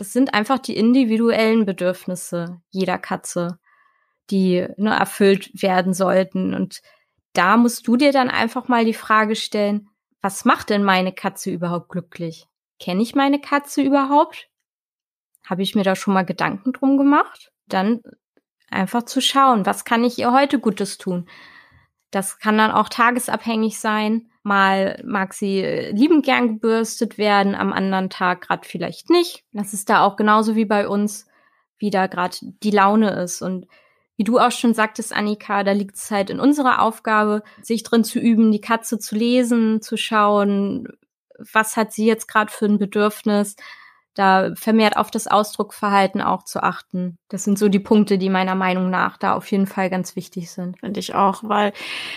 Das 0.00 0.14
sind 0.14 0.32
einfach 0.32 0.58
die 0.58 0.78
individuellen 0.78 1.66
Bedürfnisse 1.66 2.62
jeder 2.70 2.96
Katze, 2.96 3.58
die 4.30 4.66
nur 4.78 4.94
erfüllt 4.94 5.50
werden 5.62 5.92
sollten. 5.92 6.54
Und 6.54 6.80
da 7.34 7.58
musst 7.58 7.86
du 7.86 7.98
dir 7.98 8.10
dann 8.10 8.30
einfach 8.30 8.66
mal 8.66 8.86
die 8.86 8.94
Frage 8.94 9.36
stellen, 9.36 9.90
was 10.22 10.46
macht 10.46 10.70
denn 10.70 10.84
meine 10.84 11.12
Katze 11.12 11.50
überhaupt 11.50 11.90
glücklich? 11.90 12.46
Kenne 12.78 13.02
ich 13.02 13.14
meine 13.14 13.42
Katze 13.42 13.82
überhaupt? 13.82 14.48
Habe 15.44 15.60
ich 15.60 15.74
mir 15.74 15.84
da 15.84 15.94
schon 15.94 16.14
mal 16.14 16.24
Gedanken 16.24 16.72
drum 16.72 16.96
gemacht? 16.96 17.52
Dann 17.66 18.00
einfach 18.70 19.02
zu 19.02 19.20
schauen, 19.20 19.66
was 19.66 19.84
kann 19.84 20.02
ich 20.02 20.18
ihr 20.18 20.32
heute 20.32 20.60
Gutes 20.60 20.96
tun? 20.96 21.28
Das 22.10 22.38
kann 22.38 22.56
dann 22.56 22.70
auch 22.70 22.88
tagesabhängig 22.88 23.78
sein. 23.78 24.29
Mal 24.42 25.02
mag 25.04 25.34
sie 25.34 25.58
äh, 25.58 25.90
liebend 25.90 26.24
gern 26.24 26.48
gebürstet 26.48 27.18
werden, 27.18 27.54
am 27.54 27.72
anderen 27.72 28.08
Tag 28.08 28.42
gerade 28.42 28.66
vielleicht 28.66 29.10
nicht. 29.10 29.44
Das 29.52 29.74
ist 29.74 29.90
da 29.90 30.02
auch 30.02 30.16
genauso 30.16 30.56
wie 30.56 30.64
bei 30.64 30.88
uns, 30.88 31.26
wie 31.78 31.90
da 31.90 32.06
gerade 32.06 32.36
die 32.40 32.70
Laune 32.70 33.10
ist. 33.10 33.42
Und 33.42 33.66
wie 34.16 34.24
du 34.24 34.38
auch 34.38 34.50
schon 34.50 34.74
sagtest, 34.74 35.14
Annika, 35.14 35.64
da 35.64 35.72
liegt 35.72 35.96
es 35.96 36.10
halt 36.10 36.30
in 36.30 36.40
unserer 36.40 36.82
Aufgabe, 36.82 37.42
sich 37.62 37.82
drin 37.82 38.04
zu 38.04 38.18
üben, 38.18 38.52
die 38.52 38.60
Katze 38.60 38.98
zu 38.98 39.14
lesen, 39.14 39.82
zu 39.82 39.96
schauen, 39.96 40.88
was 41.38 41.76
hat 41.76 41.92
sie 41.92 42.06
jetzt 42.06 42.28
gerade 42.28 42.52
für 42.52 42.66
ein 42.66 42.78
Bedürfnis, 42.78 43.56
da 44.20 44.50
vermehrt 44.54 44.98
auf 44.98 45.10
das 45.10 45.26
Ausdruckverhalten 45.26 46.20
auch 46.20 46.44
zu 46.44 46.62
achten. 46.62 47.16
Das 47.30 47.44
sind 47.44 47.58
so 47.58 47.68
die 47.68 47.78
Punkte, 47.78 48.18
die 48.18 48.28
meiner 48.28 48.54
Meinung 48.54 48.90
nach 48.90 49.16
da 49.16 49.32
auf 49.34 49.50
jeden 49.50 49.66
Fall 49.66 49.88
ganz 49.88 50.14
wichtig 50.14 50.50
sind. 50.50 50.78
Finde 50.78 51.00
ich 51.00 51.14
auch, 51.14 51.42
weil 51.42 51.72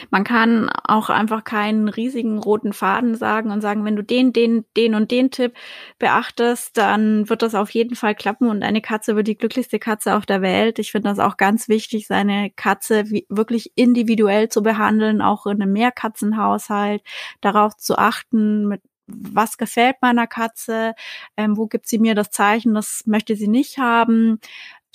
man 0.09 0.25
kann 0.25 0.69
auch 0.83 1.09
einfach 1.09 1.45
keinen 1.45 1.87
riesigen 1.87 2.39
roten 2.39 2.73
Faden 2.73 3.15
sagen 3.15 3.51
und 3.51 3.61
sagen, 3.61 3.85
wenn 3.85 3.95
du 3.95 4.03
den, 4.03 4.33
den, 4.33 4.65
den 4.75 4.95
und 4.95 5.11
den 5.11 5.31
Tipp 5.31 5.53
beachtest, 5.97 6.77
dann 6.77 7.29
wird 7.29 7.41
das 7.41 7.55
auf 7.55 7.69
jeden 7.69 7.95
Fall 7.95 8.15
klappen 8.15 8.49
und 8.49 8.63
eine 8.63 8.81
Katze 8.81 9.15
wird 9.15 9.27
die 9.27 9.37
glücklichste 9.37 9.79
Katze 9.79 10.15
auf 10.15 10.25
der 10.25 10.41
Welt. 10.41 10.79
Ich 10.79 10.91
finde 10.91 11.07
das 11.09 11.19
auch 11.19 11.37
ganz 11.37 11.69
wichtig, 11.69 12.07
seine 12.07 12.49
Katze 12.49 13.05
wirklich 13.29 13.71
individuell 13.75 14.49
zu 14.49 14.61
behandeln, 14.61 15.21
auch 15.21 15.45
in 15.45 15.61
einem 15.61 15.71
Mehrkatzenhaushalt, 15.71 17.01
darauf 17.39 17.77
zu 17.77 17.97
achten, 17.97 18.67
mit 18.67 18.81
was 19.07 19.57
gefällt 19.57 19.97
meiner 20.01 20.27
Katze, 20.27 20.93
ähm, 21.37 21.57
wo 21.57 21.67
gibt 21.67 21.87
sie 21.87 21.99
mir 21.99 22.15
das 22.15 22.31
Zeichen, 22.31 22.73
das 22.73 23.03
möchte 23.05 23.35
sie 23.35 23.47
nicht 23.47 23.77
haben. 23.77 24.39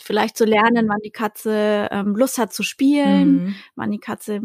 Vielleicht 0.01 0.37
zu 0.37 0.45
lernen, 0.45 0.89
wann 0.89 1.01
die 1.05 1.11
Katze 1.11 1.89
ähm, 1.91 2.15
Lust 2.15 2.39
hat 2.39 2.53
zu 2.53 2.63
spielen, 2.63 3.33
mhm. 3.33 3.55
wann 3.75 3.91
die 3.91 3.99
Katze 3.99 4.41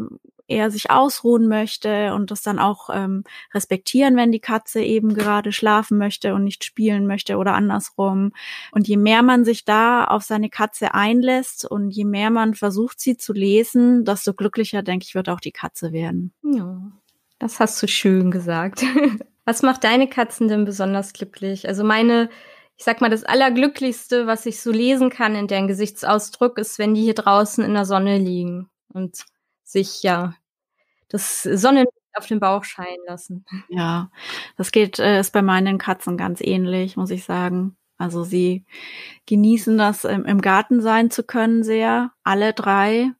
eher 0.46 0.70
sich 0.70 0.90
ausruhen 0.90 1.48
möchte 1.48 2.14
und 2.14 2.30
das 2.30 2.42
dann 2.42 2.58
auch 2.58 2.90
ähm, 2.92 3.24
respektieren, 3.54 4.16
wenn 4.16 4.32
die 4.32 4.40
Katze 4.40 4.82
eben 4.82 5.14
gerade 5.14 5.52
schlafen 5.52 5.96
möchte 5.96 6.34
und 6.34 6.44
nicht 6.44 6.64
spielen 6.64 7.06
möchte 7.06 7.36
oder 7.36 7.54
andersrum. 7.54 8.32
Und 8.72 8.86
je 8.86 8.96
mehr 8.96 9.22
man 9.22 9.44
sich 9.44 9.64
da 9.64 10.04
auf 10.04 10.22
seine 10.22 10.50
Katze 10.50 10.92
einlässt 10.94 11.64
und 11.64 11.90
je 11.90 12.04
mehr 12.04 12.30
man 12.30 12.54
versucht, 12.54 13.00
sie 13.00 13.16
zu 13.16 13.32
lesen, 13.32 14.04
desto 14.04 14.34
glücklicher, 14.34 14.82
denke 14.82 15.04
ich, 15.08 15.14
wird 15.14 15.28
auch 15.28 15.40
die 15.40 15.52
Katze 15.52 15.92
werden. 15.92 16.32
Ja, 16.42 16.78
das 17.38 17.60
hast 17.60 17.82
du 17.82 17.88
schön 17.88 18.30
gesagt. 18.30 18.84
Was 19.46 19.62
macht 19.62 19.84
deine 19.84 20.08
Katzen 20.08 20.48
denn 20.48 20.64
besonders 20.64 21.12
glücklich? 21.12 21.68
Also 21.68 21.84
meine, 21.84 22.30
ich 22.76 22.84
sag 22.84 23.00
mal, 23.00 23.10
das 23.10 23.24
Allerglücklichste, 23.24 24.26
was 24.26 24.46
ich 24.46 24.60
so 24.60 24.70
lesen 24.72 25.10
kann 25.10 25.34
in 25.34 25.46
deren 25.48 25.68
Gesichtsausdruck, 25.68 26.58
ist, 26.58 26.78
wenn 26.78 26.94
die 26.94 27.02
hier 27.02 27.14
draußen 27.14 27.62
in 27.64 27.74
der 27.74 27.84
Sonne 27.84 28.18
liegen 28.18 28.70
und 28.88 29.24
sich 29.62 30.02
ja 30.02 30.34
das 31.08 31.42
Sonnenlicht 31.42 31.92
auf 32.14 32.26
den 32.26 32.40
Bauch 32.40 32.64
scheinen 32.64 33.04
lassen. 33.06 33.44
Ja, 33.68 34.10
das 34.56 34.72
geht, 34.72 34.98
äh, 34.98 35.20
ist 35.20 35.32
bei 35.32 35.42
meinen 35.42 35.78
Katzen 35.78 36.16
ganz 36.16 36.40
ähnlich, 36.40 36.96
muss 36.96 37.10
ich 37.10 37.24
sagen. 37.24 37.76
Also 37.98 38.24
sie 38.24 38.64
genießen 39.26 39.78
das, 39.78 40.04
im 40.04 40.40
Garten 40.40 40.80
sein 40.82 41.10
zu 41.10 41.22
können 41.24 41.62
sehr, 41.62 42.12
alle 42.24 42.52
drei. 42.52 43.12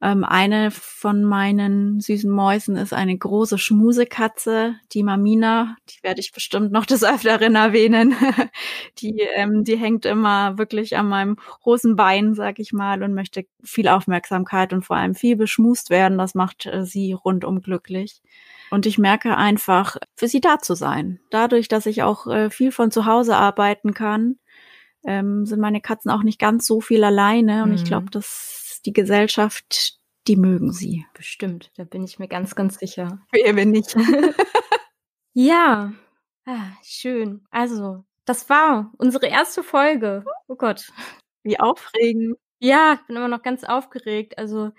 Ähm, 0.00 0.22
eine 0.22 0.70
von 0.70 1.24
meinen 1.24 2.00
süßen 2.00 2.30
Mäusen 2.30 2.76
ist 2.76 2.92
eine 2.92 3.18
große 3.18 3.58
Schmusekatze, 3.58 4.76
die 4.92 5.02
Mamina. 5.02 5.76
Die 5.90 6.02
werde 6.04 6.20
ich 6.20 6.32
bestimmt 6.32 6.70
noch 6.70 6.86
des 6.86 7.02
Öfteren 7.02 7.56
erwähnen. 7.56 8.14
die, 8.98 9.20
ähm, 9.34 9.64
die 9.64 9.76
hängt 9.76 10.06
immer 10.06 10.56
wirklich 10.56 10.96
an 10.96 11.08
meinem 11.08 11.36
Hosenbein, 11.64 12.34
sag 12.34 12.60
ich 12.60 12.72
mal, 12.72 13.02
und 13.02 13.12
möchte 13.12 13.46
viel 13.64 13.88
Aufmerksamkeit 13.88 14.72
und 14.72 14.82
vor 14.82 14.96
allem 14.96 15.16
viel 15.16 15.34
beschmust 15.34 15.90
werden. 15.90 16.16
Das 16.16 16.34
macht 16.34 16.66
äh, 16.66 16.84
sie 16.84 17.12
rundum 17.12 17.60
glücklich. 17.60 18.22
Und 18.70 18.86
ich 18.86 18.98
merke 18.98 19.36
einfach, 19.36 19.96
für 20.14 20.28
sie 20.28 20.40
da 20.40 20.60
zu 20.60 20.74
sein. 20.74 21.18
Dadurch, 21.30 21.66
dass 21.66 21.86
ich 21.86 22.04
auch 22.04 22.28
äh, 22.28 22.50
viel 22.50 22.70
von 22.70 22.92
zu 22.92 23.06
Hause 23.06 23.36
arbeiten 23.36 23.94
kann, 23.94 24.36
ähm, 25.04 25.44
sind 25.46 25.60
meine 25.60 25.80
Katzen 25.80 26.10
auch 26.10 26.22
nicht 26.22 26.38
ganz 26.38 26.66
so 26.66 26.80
viel 26.80 27.02
alleine. 27.02 27.64
Und 27.64 27.70
mhm. 27.70 27.76
ich 27.76 27.84
glaube, 27.84 28.10
das 28.10 28.67
die 28.88 28.94
Gesellschaft, 28.94 29.98
die 30.26 30.36
mögen 30.36 30.72
sie. 30.72 31.04
Bestimmt, 31.12 31.70
da 31.76 31.84
bin 31.84 32.04
ich 32.04 32.18
mir 32.18 32.26
ganz, 32.26 32.54
ganz 32.54 32.78
sicher. 32.78 33.20
Wer 33.32 33.52
bin 33.52 33.74
ich? 33.74 33.94
ja, 35.34 35.92
ah, 36.46 36.70
schön. 36.82 37.44
Also, 37.50 38.04
das 38.24 38.48
war 38.48 38.90
unsere 38.96 39.26
erste 39.26 39.62
Folge. 39.62 40.24
Oh 40.46 40.56
Gott. 40.56 40.90
Wie 41.42 41.60
aufregend. 41.60 42.38
Ja, 42.60 42.94
ich 42.94 43.06
bin 43.06 43.16
immer 43.16 43.28
noch 43.28 43.42
ganz 43.42 43.62
aufgeregt. 43.62 44.38
Also, 44.38 44.72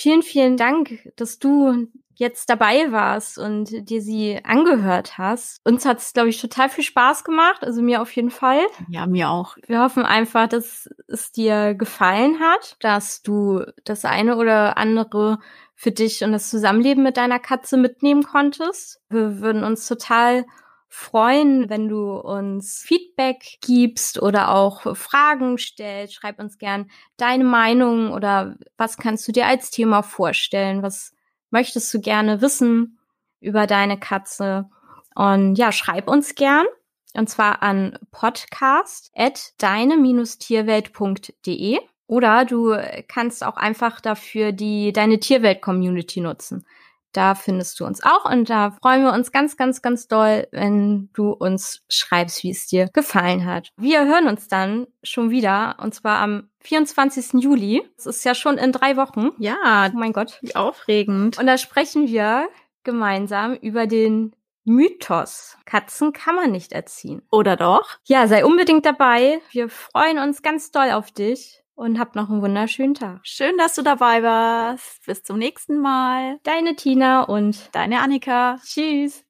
vielen, 0.00 0.22
vielen 0.22 0.56
Dank, 0.56 1.12
dass 1.16 1.38
du 1.38 1.88
jetzt 2.14 2.50
dabei 2.50 2.92
warst 2.92 3.38
und 3.38 3.88
dir 3.88 4.02
sie 4.02 4.40
angehört 4.44 5.16
hast. 5.16 5.60
Uns 5.64 5.86
hat 5.86 5.98
es, 5.98 6.12
glaube 6.12 6.28
ich, 6.28 6.40
total 6.40 6.68
viel 6.68 6.84
Spaß 6.84 7.24
gemacht. 7.24 7.62
Also 7.62 7.80
mir 7.80 8.02
auf 8.02 8.14
jeden 8.14 8.30
Fall. 8.30 8.60
Ja, 8.88 9.06
mir 9.06 9.30
auch. 9.30 9.56
Wir 9.66 9.80
hoffen 9.80 10.04
einfach, 10.04 10.46
dass 10.46 10.88
es 11.08 11.32
dir 11.32 11.74
gefallen 11.74 12.40
hat, 12.40 12.76
dass 12.80 13.22
du 13.22 13.64
das 13.84 14.04
eine 14.04 14.36
oder 14.36 14.76
andere 14.76 15.38
für 15.74 15.92
dich 15.92 16.22
und 16.22 16.32
das 16.32 16.50
Zusammenleben 16.50 17.02
mit 17.02 17.16
deiner 17.16 17.38
Katze 17.38 17.78
mitnehmen 17.78 18.22
konntest. 18.22 19.00
Wir 19.08 19.40
würden 19.40 19.64
uns 19.64 19.86
total 19.88 20.44
freuen, 20.92 21.70
wenn 21.70 21.88
du 21.88 22.16
uns 22.16 22.82
Feedback 22.84 23.58
gibst 23.62 24.20
oder 24.20 24.52
auch 24.52 24.96
Fragen 24.96 25.56
stellst. 25.56 26.14
Schreib 26.14 26.40
uns 26.40 26.58
gern 26.58 26.90
deine 27.16 27.44
Meinung 27.44 28.12
oder 28.12 28.56
was 28.76 28.96
kannst 28.98 29.28
du 29.28 29.32
dir 29.32 29.46
als 29.46 29.70
Thema 29.70 30.02
vorstellen? 30.02 30.82
Was 30.82 31.14
möchtest 31.50 31.94
du 31.94 32.00
gerne 32.00 32.42
wissen 32.42 32.98
über 33.38 33.68
deine 33.68 34.00
Katze? 34.00 34.68
Und 35.14 35.54
ja, 35.54 35.70
schreib 35.70 36.08
uns 36.08 36.34
gern. 36.34 36.66
Und 37.14 37.30
zwar 37.30 37.62
an 37.62 37.96
podcast 38.10 39.12
at 39.14 39.52
deine-tierwelt.de 39.58 41.78
oder 42.08 42.44
du 42.44 42.76
kannst 43.06 43.44
auch 43.44 43.56
einfach 43.56 44.00
dafür 44.00 44.50
die 44.50 44.92
deine 44.92 45.20
Tierwelt 45.20 45.62
Community 45.62 46.20
nutzen. 46.20 46.66
Da 47.12 47.34
findest 47.34 47.80
du 47.80 47.84
uns 47.84 48.02
auch 48.02 48.30
und 48.30 48.48
da 48.50 48.72
freuen 48.82 49.04
wir 49.04 49.12
uns 49.12 49.32
ganz, 49.32 49.56
ganz, 49.56 49.82
ganz 49.82 50.06
doll, 50.06 50.46
wenn 50.52 51.10
du 51.12 51.32
uns 51.32 51.82
schreibst, 51.88 52.42
wie 52.42 52.50
es 52.50 52.66
dir 52.66 52.88
gefallen 52.92 53.46
hat. 53.46 53.70
Wir 53.76 54.04
hören 54.06 54.28
uns 54.28 54.48
dann 54.48 54.86
schon 55.02 55.30
wieder 55.30 55.76
und 55.80 55.94
zwar 55.94 56.18
am 56.18 56.50
24. 56.60 57.42
Juli. 57.42 57.82
Das 57.96 58.06
ist 58.06 58.24
ja 58.24 58.34
schon 58.34 58.58
in 58.58 58.72
drei 58.72 58.96
Wochen. 58.96 59.30
Ja. 59.38 59.90
Oh 59.92 59.98
mein 59.98 60.12
Gott. 60.12 60.38
Wie 60.42 60.54
aufregend. 60.54 61.38
Und 61.38 61.46
da 61.46 61.58
sprechen 61.58 62.08
wir 62.08 62.48
gemeinsam 62.84 63.54
über 63.54 63.86
den 63.86 64.34
Mythos. 64.64 65.56
Katzen 65.64 66.12
kann 66.12 66.36
man 66.36 66.52
nicht 66.52 66.72
erziehen. 66.72 67.22
Oder 67.30 67.56
doch? 67.56 67.98
Ja, 68.04 68.26
sei 68.26 68.44
unbedingt 68.44 68.86
dabei. 68.86 69.40
Wir 69.50 69.68
freuen 69.68 70.18
uns 70.18 70.42
ganz 70.42 70.70
doll 70.70 70.90
auf 70.90 71.10
dich 71.10 71.59
und 71.80 71.98
habt 71.98 72.14
noch 72.14 72.28
einen 72.28 72.42
wunderschönen 72.42 72.92
Tag. 72.92 73.20
Schön, 73.22 73.56
dass 73.56 73.74
du 73.74 73.82
dabei 73.82 74.22
warst. 74.22 75.06
Bis 75.06 75.22
zum 75.22 75.38
nächsten 75.38 75.80
Mal. 75.80 76.38
Deine 76.42 76.76
Tina 76.76 77.22
und 77.22 77.74
deine 77.74 78.00
Annika. 78.00 78.58
Tschüss. 78.62 79.24